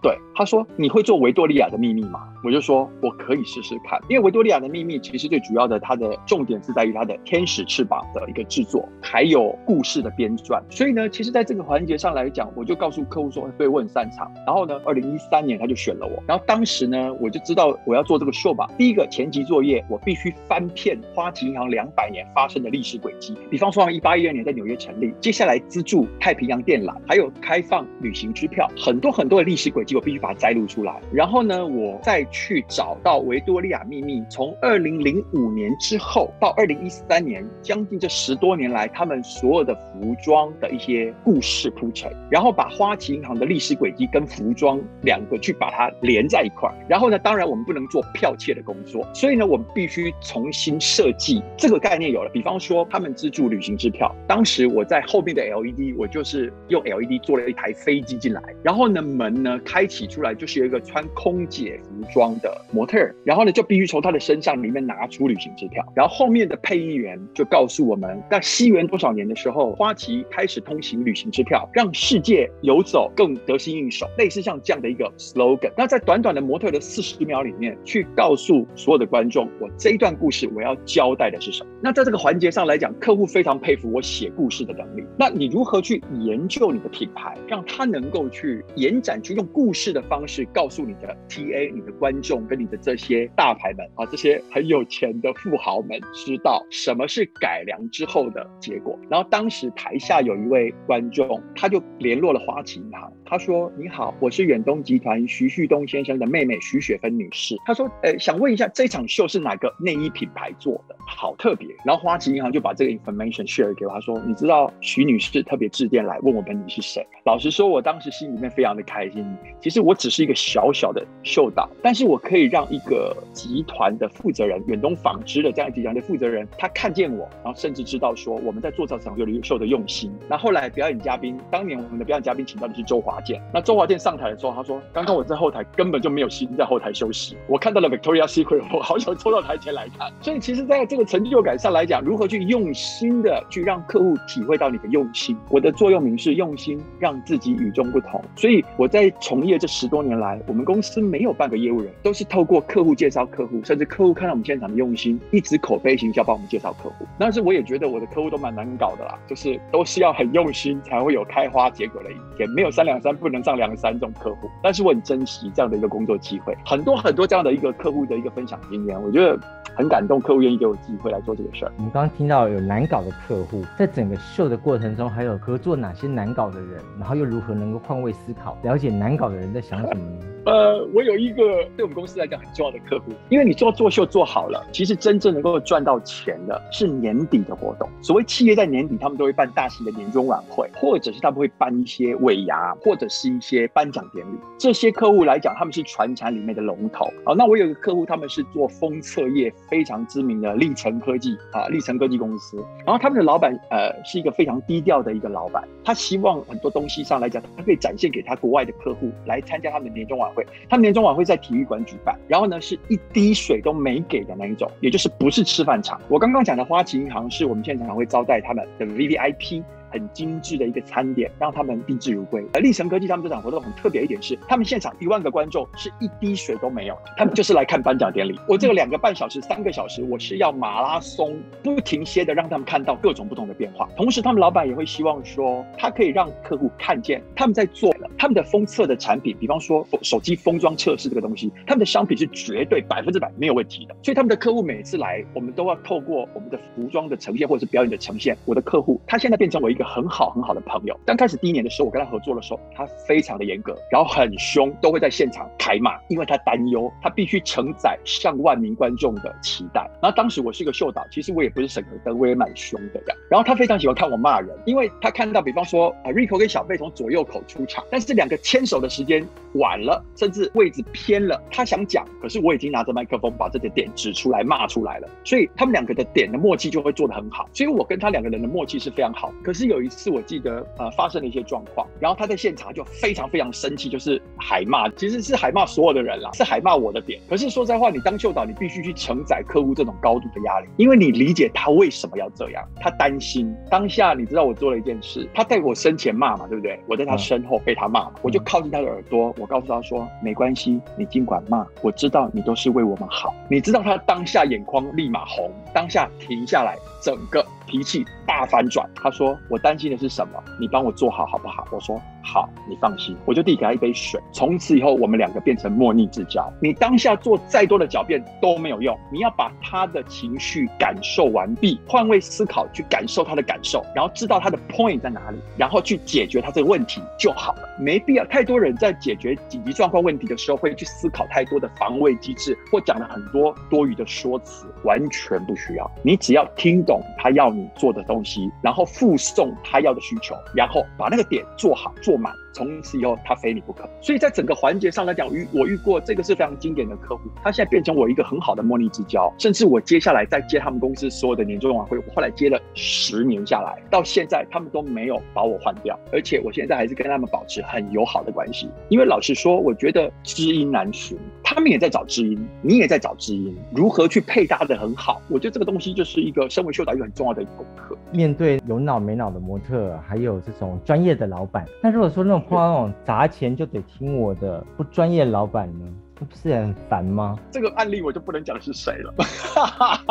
[0.00, 10.62] 对。”他说：“你会做维多利亚的秘密吗？”我就说：“我可以试试看。”因为维多利亚的秘密其实最主要的，它的重点是在于它的天使翅膀的一个制作，还有故事的编撰。
[10.70, 16.22] 所以呢，其实在这个环节上来讲，我就告诉客户说：“对我很擅长。”然后呢，二零一三年他就选了我。
[16.26, 18.66] 然后当时呢，我就知道我要做这个秀吧。
[18.78, 23.36] 第一个前期作业，我必须翻遍花旗银行两百年发生的历史轨迹。
[23.50, 30.94] 比方说，一八一二年在纽约成立，接下来资助太平洋电缆，还有开放旅行支票，很多很多的历史轨迹，我必须把它摘录出来。
[31.12, 46.74] 然后呢，我再去找到维多利亚秘密，从二零零五年之后到二零一三年，将近这十多年来，他们所有的服装的一些故事铺陈，然后把花旗银行的历史轨迹跟服装两个去把它连在一块儿。
[46.88, 52.30] 然后呢，当然我们不能做剽窃的工作，所以呢，我们必须重新设计这个概念有了。
[52.32, 75.72] 比方说，他们资助旅行支票，当时我在后面的 LED，我就是用 LED 做了一台飞机进来，然后呢，门呢开启出来就是有一个穿空姐服装的模特，然后呢就必须从他的身上里面拿出旅行支票，然后后面的配音员就告诉我们，在西元多少年的时候，花旗开始通行旅行支票，让世界游走更得心应手，类似像这样的一个 slogan。
[75.74, 81.70] 那在短短的模特的四十秒里面，去告诉所有的观众，我这一段故事我要交代的是什么。
[81.80, 84.97] 那在这个环节上来讲，客户非常佩服我写故事的能力。
[85.18, 98.98] 那你如何去研究你的品牌，让它能够去延展，去用故事的方式告诉你的 TA、你的观众跟你的这些大牌们啊，这些很有钱的富豪们，知道什么是改良之后的结果。
[99.10, 110.96] 然后当时台下有一位观众，他就联络了花旗银行，他说：“你好，我是远东集团徐旭东先生的妹妹徐雪芬女士。”他说：“呃，想问一下，这场秀是哪个内衣品牌做的？
[111.06, 119.22] 好特别。”然后花旗银行就把这个 information share 给我，他说：“你知道徐女士特别致电来问我们你是谁？”老实说，我当时心里面非常的开心。
[119.60, 130.10] 其实我只是一个小小的秀导，但是我可以让一个集团的负责人，远东纺织的这样集团的负责人，他看见我，然后甚至知道说我们在做这场秀的用心。
[130.30, 133.17] 那后来表演嘉宾，当年我们的表演嘉宾请到的是周华
[133.52, 148.22] 那周华健上台的时候，他说：“刚刚我在后台根本就没有心在后台休息，我看到了 Victoria Secret，我好想冲到台前来看。”所以其实在这个成就感上来讲，如何去用心的去让客户体会到你的用心，我的座右铭是用心让自己与众不同。
[148.36, 157.06] 所以我在从业这十多年来，我们公司没有半个业务人，都是透过客户介绍客户，甚至客户看到我们现场的用心，一直口碑行销帮我们介绍客户。
[157.18, 164.50] 但是我也觉得我的客户都蛮难搞的啦，就是都是要很用心才会有开花结果的一天，没有三两三不能上梁山这种客户。
[164.62, 169.38] 但是我很珍惜这样的一个工作机会，很多很多这样的一个客户的一个分享经验，我觉得
[169.78, 171.70] 很感动，客户愿意给我机会来做这个事儿。
[171.76, 180.26] 我们刚刚听到有难搞的客户，在整个秀的过程中，还有合作哪些难搞的人，然后又如何能够换位思考，了解难搞的人在想什么呢？
[180.46, 181.44] 呃，我有一个
[181.76, 187.88] 对我们公司来讲很重要的客户，因为你做做秀做好了，其实真正能够赚到钱的是年底的活动。
[188.02, 194.38] 所谓企业在年底，他们都会办大型的年终晚会，或者是他们会办一些尾牙，或者是一些颁奖典礼。
[194.58, 197.06] 这些客户来讲，他们是传产里面的龙头。
[197.24, 202.56] 好，那我有一个客户，他们是做封测业非常知名的历程科技啊，历程科技公司。
[202.84, 210.46] 然后他们的老板呃是一个非常低调的一个老板，他希望很多东西上来讲，他可以展现给他国外的客户来参加他们的年终晚会。
[210.68, 216.00] 他们年终晚会在体育馆举办，然后呢是一滴水都没给的那一种，也就是不是吃饭场。
[216.08, 219.62] 我刚刚讲的花旗银行是我们现场会招待他们的 V V I P。
[219.90, 222.44] 很精致的一个餐点，让他们宾至如归。
[222.52, 228.38] 而立成科技他们这场活动很特别一点是，他们现场一万个观众是一滴水都没有，他们就是来看颁奖典礼。
[228.46, 233.88] 我这个两个半小时、三个小时，我是要马拉松不停歇的让他们看到各种不同的变化。
[233.96, 243.96] 同时，他们老板也会希望说，他可以让客户看见他们在做他们的封测的产品，比方说手机封装测试这个东西，他们的商品是绝对百分之百没有问题的。
[244.02, 249.77] 所以他们的客户每次来，我们都要透过我们的服装的呈现或者是表演的呈现，我的客户他现在变成我一。
[249.78, 250.98] 一个很好很好的朋友。
[251.06, 259.88] 刚开始第一年的时候，我跟他合作的时候，他非常的严格，然后很凶，都会在现场开骂，因为他担忧他必须承载上万名观众的期待。
[260.02, 263.18] 然后当时我是一个秀导，其实我也不是审核灯，我也蛮凶的这样。
[263.30, 277.48] 然后他非常喜欢看我骂人，因为他看到，比方说啊，Rico 跟小贝从左右口出场，但是两个牵手的时间晚了，甚至位置偏了，他想讲，可是我已经拿着麦克风把这个点指出来骂出来了，所以他们两个的点的默契就会做得很好。
[277.52, 279.32] 所以我跟他两个人的默契是非常好。
[279.44, 279.67] 可是。
[279.68, 287.20] 有一次我记得呃发生了一些状况，然后他在现场就非常非常生气，就是海骂，其实是海骂所有的人啦，是海骂我的点。
[287.28, 294.08] 可是说实在话，你当秀导，你必须去承载客户这种高度的压力，因为你理解他为什么要这样，他担心当下。
[294.18, 296.80] 你知道我做了一件事，他在我身前骂嘛，对不对？
[296.88, 303.34] 我在他身后被他骂，我就靠近他的耳朵，我告诉他说没关系，你尽管骂，我知道你都是为我们好。
[303.50, 307.44] 你知道他当下眼眶立马红，当下停下来，整个。
[307.66, 310.42] 脾气大反转，他说：“我担心的是什么？
[310.58, 312.00] 你帮我做好好不好？”我说。
[312.22, 314.20] 好，你放心，我就递给他一杯水。
[314.32, 316.52] 从此以后，我们两个变成莫逆之交。
[316.60, 327.68] 你当下做再多的狡辩都没有用，你要把他的情绪感受完毕，换位思考去感受他的感受，然后知道他的 point 在哪里，然后去解决他这个问题就好了。
[327.80, 335.90] 没必要太多人在解决紧急状况问题的时候会去思考太多的防卫机制，或讲了很多多余的说辞，完全不需要。
[336.02, 342.16] 你只要听懂他要你做的东西，然后附送他要的需求，然后把那个点做好做。
[342.16, 343.88] 满，从此以后他非你不可。
[344.00, 349.32] 所以在整个环节上来讲，遇我遇过这个是非常经典的客户，他现在变成我一个很好的莫逆之交。
[349.38, 358.68] 甚至我接下来再接他们公司所有的年终晚会，我后来接了十年下来，到现在他们都没有把我换掉，而且我现在还是跟他们保持很友好的关系。
[358.88, 365.20] 因为老实说，我觉得知音难寻，他们也在找知音，你也在找知音，如何去配搭的很好？
[365.28, 367.96] 我觉得这个东西就是一个身为秀导一个很重要的功课。
[368.10, 375.86] 面对有脑没脑的模特，还有这种专业的老板，那如果说那种碰到那种砸钱就得听我的不专业老板呢？
[376.24, 377.38] 不是很烦吗？
[377.50, 379.14] 这个案例我就不能讲是谁了。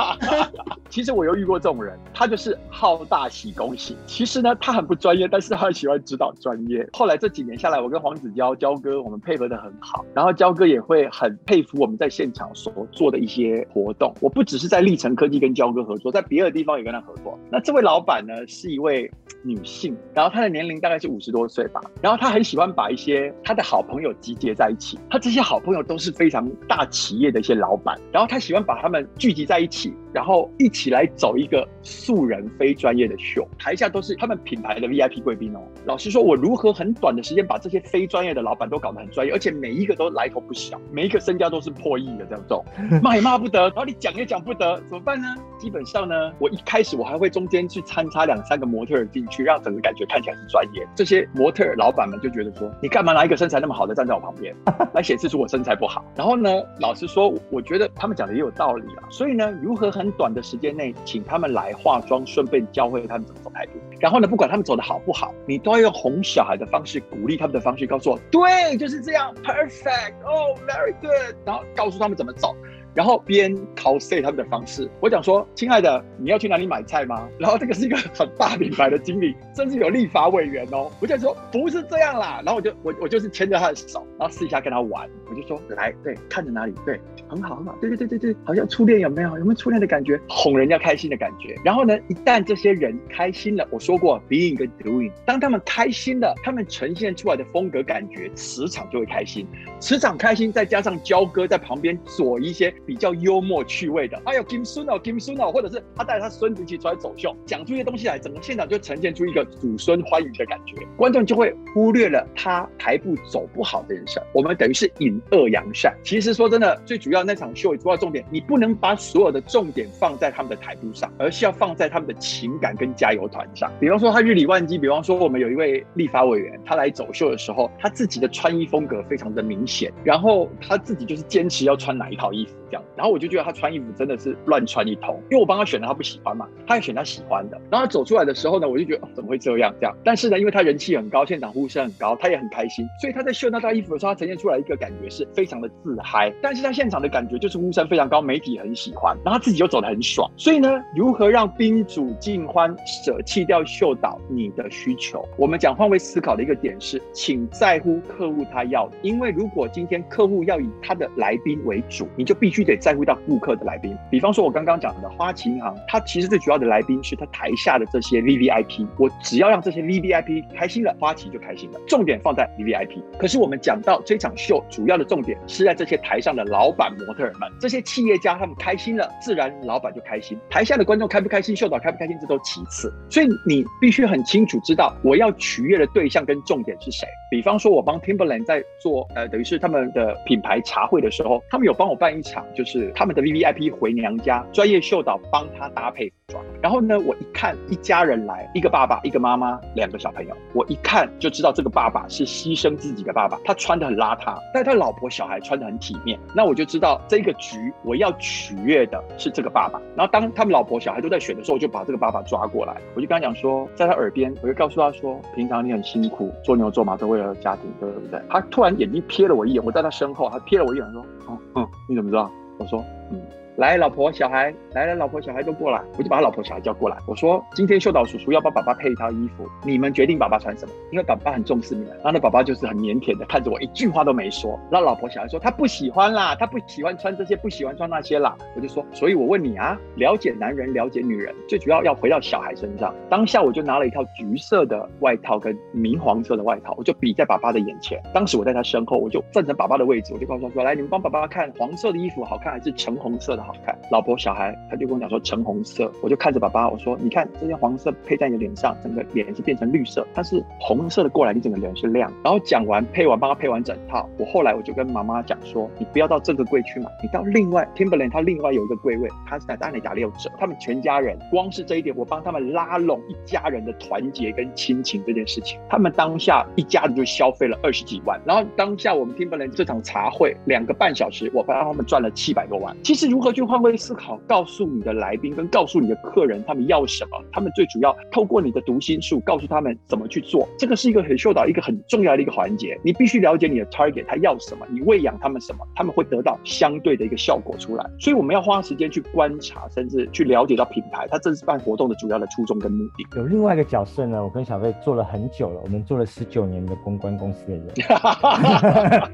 [0.89, 3.95] 其实我又遇过这种人，他就是好大喜功型。
[4.05, 6.87] 其实呢，他很不专业，但是他很喜欢指导专业。
[6.93, 14.13] 后来这几年下来，我跟黄子佼焦哥我们配合的很好，然后焦哥也会很佩服我们在现场所做的一些活动。
[14.21, 17.37] 我不只是在历程科技跟焦哥合作，在别的地方也跟他合作。
[17.51, 19.11] 那这位老板呢，是一位
[19.43, 25.96] 女性，然后她的年龄大概是五十多岁吧，然后她很喜欢把一些她的好朋友集结在一起，她这些好朋友都。
[25.97, 35.59] 是非常大企业的一些老板，然后他喜欢把他们聚集在一起，然后一起来走一个素人非专业的秀，台下都是他们品牌的 VIP 贵宾哦。
[35.85, 42.65] 老实说，我如何很短的时间把这些非专业的老板都搞得很专业，而且每一个都来头不小，每一个身家都是破亿的这种，
[43.03, 45.27] 骂也骂不得，然后你讲也讲不得，怎么办呢？
[45.59, 50.83] 基本上呢，我一开始我还会中间去参差两三个模特进去，让整个感觉看起来是专业。
[50.95, 54.55] 这些模特老板们就觉得说，你干嘛拿一个身材那么好的站在我旁边，
[54.95, 55.85] 来显示出我身材不？
[55.85, 56.49] 好，然后呢？
[56.79, 59.03] 老实说，我觉得他们讲的也有道理啊。
[59.09, 63.73] 所以呢，如何很短的时间内请他们来化妆，顺便教会他们怎么走台步。
[63.99, 71.35] 然后呢，不管他们走的好不好，你都要用哄小孩的方式，鼓励他们的方式，告诉我，对，就是这样，perfect，哦，very good。
[71.45, 72.55] 然后告诉他们怎么走。
[72.97, 74.89] 然后边 cos 他们的方式。
[74.99, 77.29] 我讲说，亲爱的，你要去哪里买菜吗？
[77.37, 80.89] 然后这个是一个很大品牌的经理，甚至有立法委员哦。
[80.99, 85.07] 我就说不是这样啦，然后我就我我就是牵着他的手，然后试一下跟他玩。
[85.29, 89.37] 我就说来，对，看着哪里，对，很好很好，对对对对对，好像初恋有没有？
[89.37, 90.19] 有没有初恋的感觉？
[90.27, 91.55] 哄人家开心的感觉。
[91.63, 99.45] 然后呢，一旦这些人开心了，我说过 being 跟 doing，当他们开心了，他们呈现出来的风格感觉，磁场就会开心。
[99.79, 114.21] 磁场开心，再加上焦哥在旁边做一些比较幽默趣味的，哎呦金孙哦金孙哦，或者是他带他孙子一起出来走秀，讲出一些东西来，整个现场就呈现出一个祖孙欢愉的感觉，观众就会忽略了他台步走不好这件事。
[114.33, 115.93] 我们等于是引恶扬善。
[116.01, 123.69] 其实说真的，最主要那场秀主要重点，你不能把所有的重点放在他们的台步上，而是要放在他们的情感跟加油团上。
[123.81, 137.59] 比方说他日理万机，比方说我们有一位立法委员，他来走秀的时候，他自己的穿衣风格非常的明显，然后他自己就是坚持要穿哪一套衣服这然后我就觉得他穿衣服真的是乱穿一通，因为我帮他选了他不喜欢嘛，他也选他喜欢的。
[137.69, 139.95] 然后他走出来的时候呢，我就觉得怎么会这样这样？
[140.03, 146.33] 但是呢，因为他人气很高，现场呼声很高，他也很开心，所以他在秀那套衣服的时候，他呈现出来一个感觉是非常的自嗨。
[146.41, 150.29] 但是他现场的感觉就是呼声非常高，媒体很喜欢，然后他自己又走得很爽。
[150.37, 155.27] 所以呢，如何让宾主尽欢，舍弃掉秀导你的需求？
[155.37, 163.97] 我们讲换位思考的一个点是，请在乎客户他要，因为如果今天客户要以他的来宾为主，你就必须得在乎到顾客的来宾。
[164.11, 168.85] 比方说，我刚刚讲的花旗银行，它其实最主要的来宾是他台下的这些 V V I P。
[168.99, 171.79] 我只要让这些 V V I P 开心了，花旗就开心了。
[171.87, 173.01] 重点放在 V V I P。
[173.17, 180.37] 可是我们讲到这场秀，主要的重点是在这些台上的老板、模特儿们，这些企业家他们开心了，自然老板就开心。
[180.49, 182.93] 台下的观众开不开心，秀导开不开心，这都其次。
[183.09, 187.07] 所以你必须很清楚知道，我要取悦的对象跟重点是谁。
[187.31, 196.43] 比方说，我帮 Timberland 在做，呃，等于是他们的品牌茶会的时候，他们有帮我办一场，就是他们的 V V I P 回娘家，专业秀导帮他搭配服装。
[196.59, 209.79] 然后呢，我一看一家人来，一个爸爸，一个妈妈，两个小朋友，我一看就知道这个爸爸是牺牲自己的爸爸，他穿的很邋遢，但他老婆小孩穿的很体面，那我就知道这个局我要取悦的是这个爸爸。
[209.95, 218.19] 然后当他们老婆小孩都在选的时候，我就把这个爸爸抓过来，我就跟他讲说，在他耳边，我就告诉他说，平常你很辛苦，做牛做马都为了家庭，对不对？
[218.29, 222.31] 他突然眼睛瞥了我一眼，我在他身后，他瞥了我一眼说，嗯，嗯，你怎么知道？
[222.57, 223.46] 我说，嗯。
[223.57, 226.95] 来，老婆小孩，来了，老婆小孩都过来，我就把他老婆小孩叫过来。
[227.07, 231.89] 我说，今天秀导叔叔要帮爸爸配一套衣服，你们决定爸爸穿什么，因为爸爸很重视你们。
[231.95, 234.59] 然后那爸爸就是很腼腆的看着我，一句话都没说。
[234.69, 238.37] 然后老婆小孩说他不喜欢啦，他不喜欢穿这些，不喜欢穿那些啦。
[238.55, 242.93] 我就说，所以我问你啊，了解男人，了解女人，最主要要回到小孩身上。
[243.09, 247.99] 当下我就拿了一套橘色的外套跟明黄色的外套，我就比在爸爸的眼前。
[248.13, 253.77] 当时我在他身后，我就站成爸爸的位置，我就告诉他说，来，你们帮爸爸看黄色的衣服好看还是橙红色的好看？
[253.89, 262.11] 老婆小孩他就跟我讲说橙红色，我就看着爸爸，我说你看这件黄色配在你的脸上，整个脸是变成绿色，但是红色的过来，你整个脸是亮。
[262.23, 278.19] 然后讲完配完，帮他配完整套，我后来我就跟妈妈讲说，你不要到这个柜去买，你到另外 Timberland，他另外有一个柜位，他是在大内打六折，他们全家人光是这一点，我帮他们拉拢一家人的团结跟亲情这件事情，他们当下一家子就消费了二十几万。
[278.25, 282.75] 然后当下我们 Timberland 这场茶会两个半小时，我帮他们赚了七百多万。
[282.83, 292.75] 其实如何去换位思考，告诉你的来宾跟告诉你的客人他们要什么，他们最主要透过你的读心术告诉他们怎么去做，这个是一个很秀导一个很重要的一个环节。
[292.83, 297.85] 你必须了解你的 target 他要什么，你喂养他们什么，他们会得到相对的一个效果出来。
[297.99, 303.05] 所以我们要花时间去观察，甚至去了解到品牌它这次办活动的主要的初衷跟目的。
[303.17, 307.67] 有另外一个角色呢，我跟小飞做了很久了，我们做了十九年的公关公司的人。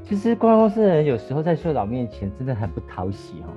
[0.08, 3.52] 其实公关公司的人有时候在秀导面前真的很不讨喜哦。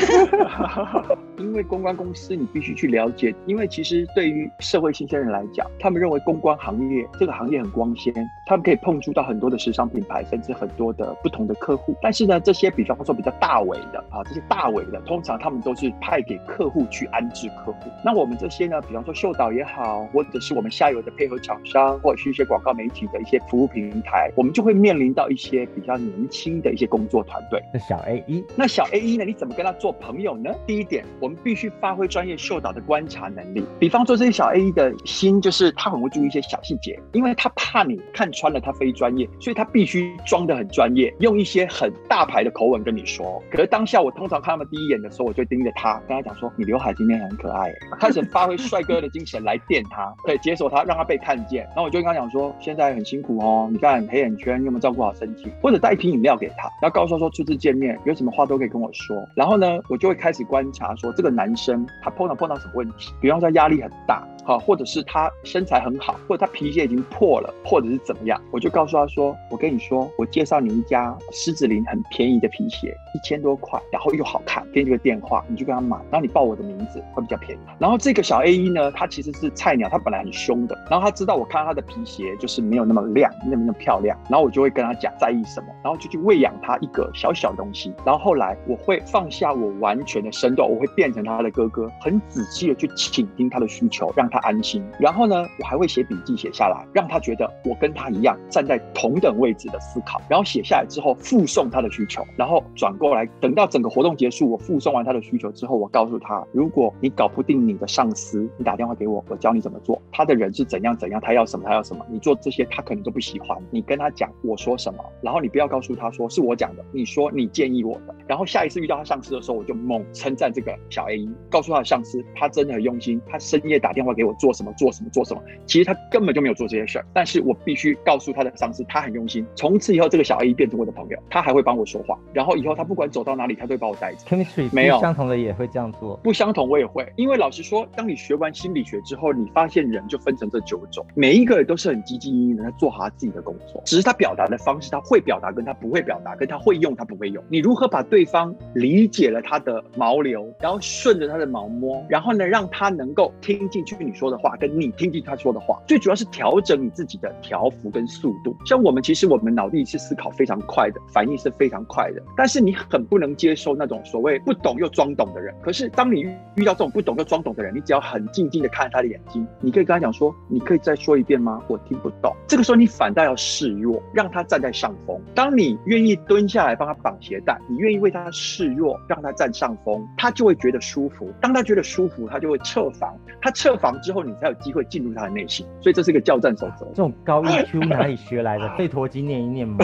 [1.38, 3.34] 因为公关公司，你必须去了解。
[3.46, 8.12] 因为其实对于社会新鲜人来讲，他们认为公关行业这个行业很光鲜，
[8.46, 11.94] 他们可以碰触到很多的时尚品牌，甚至很多的不同的客户。
[12.02, 17.78] 但是呢，这些比方说比较大尾的啊，这些大尾的，通常他们都是派给客户去安置客户。
[18.04, 27.62] 那我们这些呢，比方说秀导也好，或者是我们下游的配合厂商，或者是一些广告媒体的一些服务平台，我们就会面临到一些比较年轻的一些工作团队。
[27.72, 29.24] 那小 A 一，那小 A 一呢？
[29.24, 30.54] 你怎么跟他做做朋友呢？
[30.68, 33.64] 第一点，我们必须发挥专业秀导的观察能力。
[33.80, 43.42] 比方说，这些小 A 的心就是他很会注意一些小细节，因为他怕你看穿了他非专业，所以他必须装得很专业，用一些很大牌的口吻跟你说。
[43.50, 51.64] 可是当下我通常看他们第一眼的时候，我就盯着他，跟他讲说：“你刘海今天很可爱。”开始发挥帅哥的精神来电他，对，解锁他，让他被看见。
[51.64, 55.50] 然后我就跟他讲说：“现在很辛苦哦，你看黑眼圈，你有没有照顾好身体？
[55.60, 59.28] 或者带一瓶饮料给他，然后告诉他说初次见面有什么话都可以跟我说。
[59.34, 94.40] 然后呢，我就会开始观察说这个男生他碰到碰到什么问题，比方说压力很大。”好，或者是他身材很好，或者他皮鞋已经破了，或者是怎么样，我就告诉他说：“我跟你说，我介绍你一家狮子林很便宜的皮鞋，一千多块，然后又好看，给你个电话，你就跟他买，然后你报我的名字会比较便宜。”然后这个小 A 一呢，他其实是菜鸟，他本来很凶的，然后他知道我看到他的皮鞋就是没有那么亮，那么那么漂亮，然后我就会跟他讲在意什么，然后就去喂养他一个小小东西，然后后来我会放下我完全的身段，我会变成他的哥哥，很仔细的去倾听他的需求，让他。
[94.40, 100.18] 安心，然后呢，我还会写笔记写下来，让他觉得我跟他一样站在同等位置的思考。
[100.30, 110.00] 然后写下来之后，附送他的需求，然后转过来，等到整个活动结束，我附送完他的需求之后，我告诉他，如果你搞不定你的上司，你打电话给我，我教你怎么做。
[110.10, 113.56] 他的人是怎样怎样，他要什么他要什么，你做这些他可能都不喜欢。
[113.70, 118.14] 你跟他讲我说什么，然后你不要告诉他说是我讲的，你说你建议我的。
[118.26, 124.34] 然后下一次遇到他上司的时候，我就猛称赞这个小 A 一，告诉他的上司，他真的很用心，他深夜打电话给我。
[124.40, 125.42] 做什么做什么做什么？
[125.66, 129.46] 其实他根本就没有做这些事儿，但是我必须告诉他的上司，他很用心。
[129.54, 132.18] 从此以后，这个小 A 变成我的朋友，他还会帮我说话。
[132.32, 134.20] 然后以后他不管走到哪里，他都会把我带着。
[134.24, 137.06] Chemistry 没有相同的也会这样做，不相同我也会。
[137.16, 147.44] 因为老实说，当你学完心理学之后，你发现人就分成这九种，每一个人都是很积极应的在做好他自己的工作，只是他表达的方式，他会表达跟他不会表达，跟他会用他不会用。
[147.50, 154.90] 你如何把对方理解了他的毛流，然后顺着他的毛摸，然后呢让他能够听进去你你说的话，跟你。
[155.00, 158.54] 听听他说的话，最主要是调整你自己的条幅跟速度。
[158.66, 165.54] 像我们其实我们脑力是思考非常快的，反应是非常快的，但是你很不能接受那种所谓不懂又装懂的人。
[165.62, 166.20] 可是当你
[166.56, 171.62] 遇到这种不懂又装懂的人，你只要很静静的看他的眼睛，你可以跟他讲说：“你可以再说一遍吗？
[171.68, 175.18] 我听不懂。”这个时候你反倒要示弱，让他站在上风。
[175.34, 181.32] 当你愿意蹲下来帮他绑鞋带，你愿意为他示弱，让他占上风，他就会觉得舒服。
[181.40, 183.16] 当他觉得舒服，他就会撤防。
[183.40, 184.80] 他撤防之后，你才有机会。
[184.90, 186.84] 进入他的内心，所以这是一个教战守则。
[186.86, 188.64] 这种高 EQ 哪里学来的？
[188.76, 189.76] 《背陀经》念一念吗？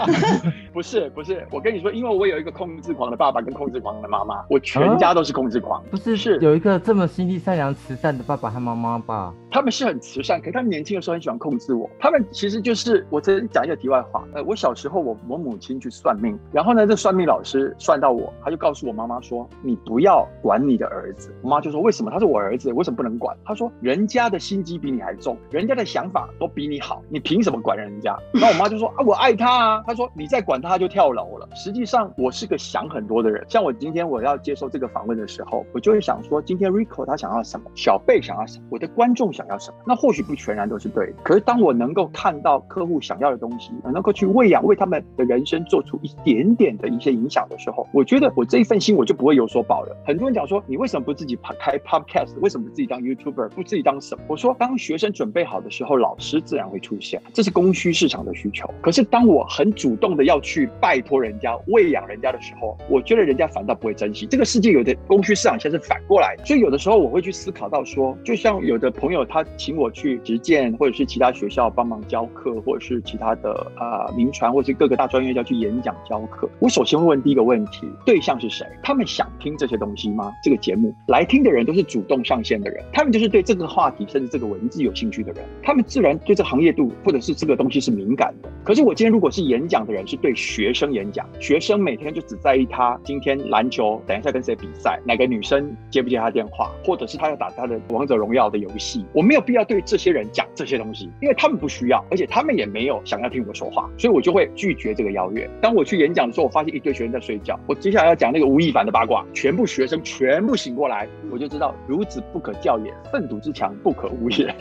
[0.72, 1.46] 不是，不是。
[1.50, 5.82] 我跟你说，因为我有一个控制狂的爸爸跟控制狂的妈妈，我全家都是控制狂。
[5.90, 9.34] 不是，是有一个这么心地善良、慈善的爸爸和妈妈吧？
[9.50, 11.90] 他们是很慈善，可是他们年轻的时候很喜欢控制我。
[11.98, 14.24] 他们其实就是我这讲一个题外话。
[14.32, 22.10] 呃，我小时候我我母亲去算命，然后呢，这算命老师算到我，他就告诉我妈妈说：“你不要管你的儿子。”我妈就说：“为什么？
[22.10, 28.16] 他是我儿子，为什么不能管？”他说：“人家的。”心机比你还重，人家的想法都比你好，你凭什么管人家？
[28.32, 29.84] 那我妈就说啊，我爱他啊。
[29.86, 31.46] 她说你再管他，就跳楼了。
[31.54, 33.44] 实际上我是个想很多的人。
[33.48, 39.76] 像我今天我要接受这个访问的时候，我就会想说，今天 Rico 他想要什么，小贝想要什么，我的观众想要什么。
[39.86, 49.94] 那或许不全然都是对的，可是当我能够看到客户想要的东西，能够去喂养，为他们的人生做出一点点的一些影响的时候，我觉得我这一份心我就不会有所保留。
[50.06, 52.38] 很多人讲说，你为什么不自己开 Podcast？
[52.40, 54.24] 为什么不自己当 YouTube？” 不自己当什么？
[54.26, 58.68] 我说，当学生准备好的时候，老师自然会出现，这是供需市场的需求。
[58.80, 64.26] 可是当我很主动的要去拜托人家、喂养人家的时候，我觉得人家反倒不会珍惜。
[64.26, 78.66] 这个世界有的供需市场现在是反过来，所以有的时候我会去思考到说，就像有的朋友他请我去实践，或者是其他学校帮忙教课，或者是其他的啊名传，或者是各个大专院校去演讲教课，我首先会问第一个问题：对象是谁？
[78.82, 80.32] 他们想听这些东西吗？
[80.42, 84.68] 这个节目来听的人都是主动上线的人，他们就是对这个话题甚至这个文。
[84.68, 88.48] 字有兴趣的人，他们自然对这行业度或者是这个东西是敏感的。
[88.62, 105.48] 可是我今天如果是演讲的人，是对学生演讲，学生每天就只在意他今天篮球等一下跟谁比赛，哪个女生接不接他电话，或者是他要打他的王者荣耀的游戏，我没有必要对这些人讲这些东西，因为他们不需要，而且他们也没有想要听我说话，所以我就会拒绝这个邀约。
[105.62, 114.54] 当我去演讲的时候，我发现一堆学生在睡觉，我接下来要讲那个吴亦凡的八卦，全部学生全部醒过来，我就知道孺子不可教也，粪土之强不可污也。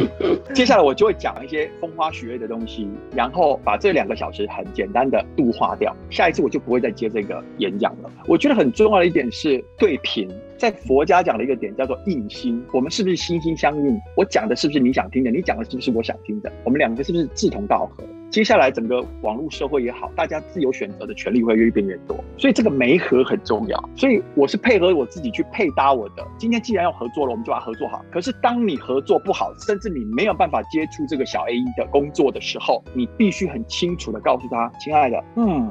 [0.52, 2.86] 接下来我就会讲一些风花雪月的东西，
[3.16, 5.96] 然后把这两个小时很简单的度化掉。
[6.10, 8.10] 下一次我就不会再接这个演讲了。
[8.26, 13.98] 我觉得很重要的一点是对频，在佛家讲的一个点叫做印心，我们是不是心心相印？
[14.14, 15.30] 我讲的是不是你想听的？
[15.30, 16.52] 你讲的是不是我想听的？
[16.64, 18.04] 我们两个是不是志同道合？
[18.32, 23.90] 接下来整个网络社会也好，大家自由选择的权利会越变越多，所以这个媒合很重要。
[23.94, 26.26] 所以我是配合我自己去配搭我的。
[26.38, 28.02] 今天既然要合作了，我们就把它合作好。
[28.10, 35.70] 可是当你合作不好，甚至你没有办法接触这个小 A 的工作的时候，你必须很清楚的告诉他，亲爱的，嗯。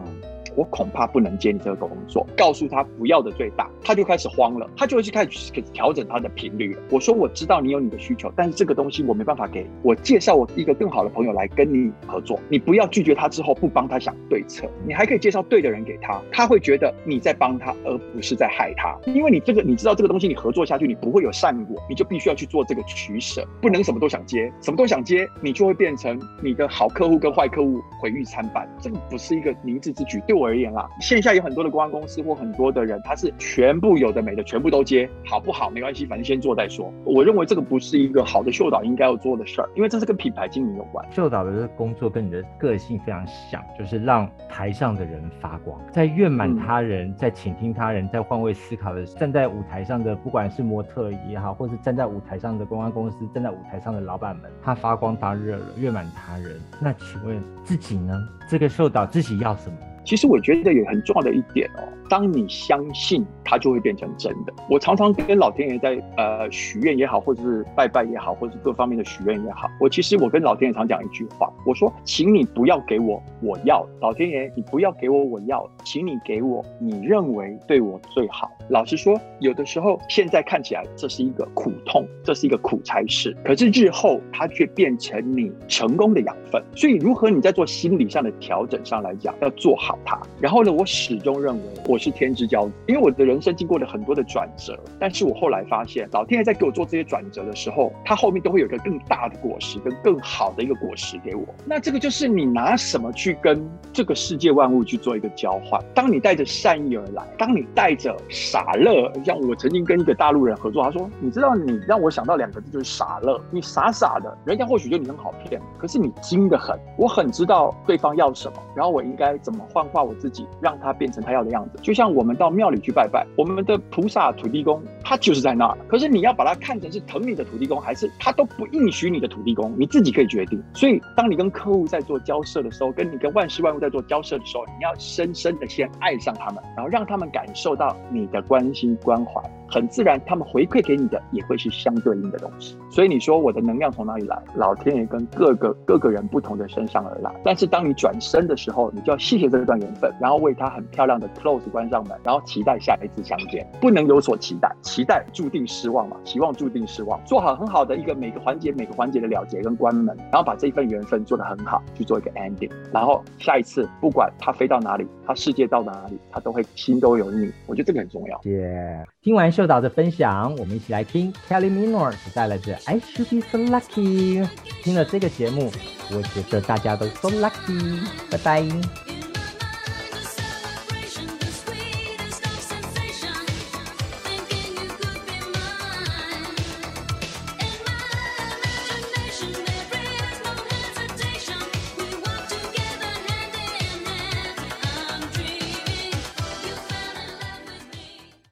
[0.55, 6.81] 我恐怕不能接你这个工作，告诉他不要的最大，他就开始慌了，他就会去开始调整他的频率了。
[6.89, 30.21] 我说我知道你有你的需求，但是这个东西我没办法给我介绍我一个更好的朋友来跟你合作，你不要拒绝他之后不帮他想对策，你还可以介绍对的人给他，他会觉得你在帮他而不是在害他，因为你这个你知道这个东西你合作下去你不会有善果，你就必须要去做这个取舍，不能什么都想接，什么都想接，你就会变成你的好客户跟坏客户毁誉参半，这个不是一个明智之举。
[30.27, 35.69] 对我而言啦，线下有很多的公关公司或很多的人，他是全部有的没的，全部都接，好不好？
[35.69, 36.91] 没关系，反正先做再说。
[37.05, 41.05] 我认为这个不是一个好的秀导应该要做的事儿，因为这是跟品牌经营有关。
[41.11, 56.59] 秀导的这个工作跟你的个性非常像，就是让台上的人发光，在圆满他人，在倾听他人，在换位思考的站在舞台上的，不管是模特也好，或是站在舞台上的公关公司，站在舞台上的老板们，他发光发热了，圆满他人。
[56.79, 58.13] 那请问自己呢？
[58.49, 59.77] 这个秀导自己要什么？
[60.03, 64.53] 其实我觉得有很重要的一点哦，当你相信，它就会变成真的。
[64.69, 78.49] 我常常跟老天爷在呃许愿也好，或者是拜拜也好，或者是各方面的许愿也好，我其实我跟老天爷常讲一句话，我说，请你不要给我我要，老天爷你不要给我我要，请你给我你认为对我最好。
[78.69, 86.63] 老实说，有的时候现在看起来这是一个苦痛，这是一个苦差事，可是日后它却变成你成功的养分。
[86.75, 89.90] 所以，如何你在做心理上的调整上来讲，要做好。
[90.03, 90.71] 他，然后呢？
[90.71, 94.79] 我始终认为我是天之骄子，因为我的人生经过了很多的转折。
[94.97, 101.45] 但是我后来发现，老天爷在给我做这些转折的时候，他后面都会有一个更大的果实，跟更好的一个果实给我。
[101.65, 105.83] 那这个就是你拿什么去跟这个世界万物去做一个交换？
[105.93, 113.39] 当你带着善意而来，当你带着傻乐，像我曾经跟一个大陆人合作，他说：“你知道，你让我想到两个字，就是傻乐。
[113.51, 116.79] 你傻傻的，人家或许觉得你很好骗，可是你精得很。
[116.97, 121.79] 我很知道对方要什么，然后我应该怎么换。”化我自己，让他变成他要的样子。
[121.81, 125.77] 就像我们到庙里去拜拜，我们的菩萨、土地公，他就是在那儿。
[125.87, 130.61] 可是你要把它看成是疼你的土地公，还是他都不应许你的土地公，你自己可以决定。
[130.73, 139.41] 所以，当你跟客户在做交涉的时候，跟你跟万事万物在做交涉的时候，你要深深的先爱上他们，然后让他们感受到你的关心关怀。
[139.73, 142.75] 很自然，他们回馈给你的也会是相对应的东西。
[142.89, 144.37] 所以你说我的能量从哪里来？
[144.53, 147.33] 老天爷跟各个各个人不同的身上而来。
[147.41, 153.65] 但是当你转身的时候，你就要谢谢这段缘分，然后为他很漂亮的 close 关上门，然后期待下一次相见。
[153.79, 156.17] 不能有所期待，期待注定失望嘛？
[156.25, 157.17] 期望注定失望。
[157.23, 162.69] 做好很好的一个每个环节每个环节的了结跟关门，然后把这一份缘分做得很好，去做一个 ending。
[162.91, 167.49] 然后下一次不管他飞到哪里，他世界到哪里，他都会心都有你。
[167.67, 168.41] 我觉得这个很重要。
[168.43, 174.45] 耶，听完秀导的分享，我们一起来听 Kelly Minor 带来的 I Should Be So Lucky。
[174.83, 175.71] 听了这个节目，
[176.13, 178.01] 我觉得大家都 So Lucky。
[178.29, 179.10] 拜拜。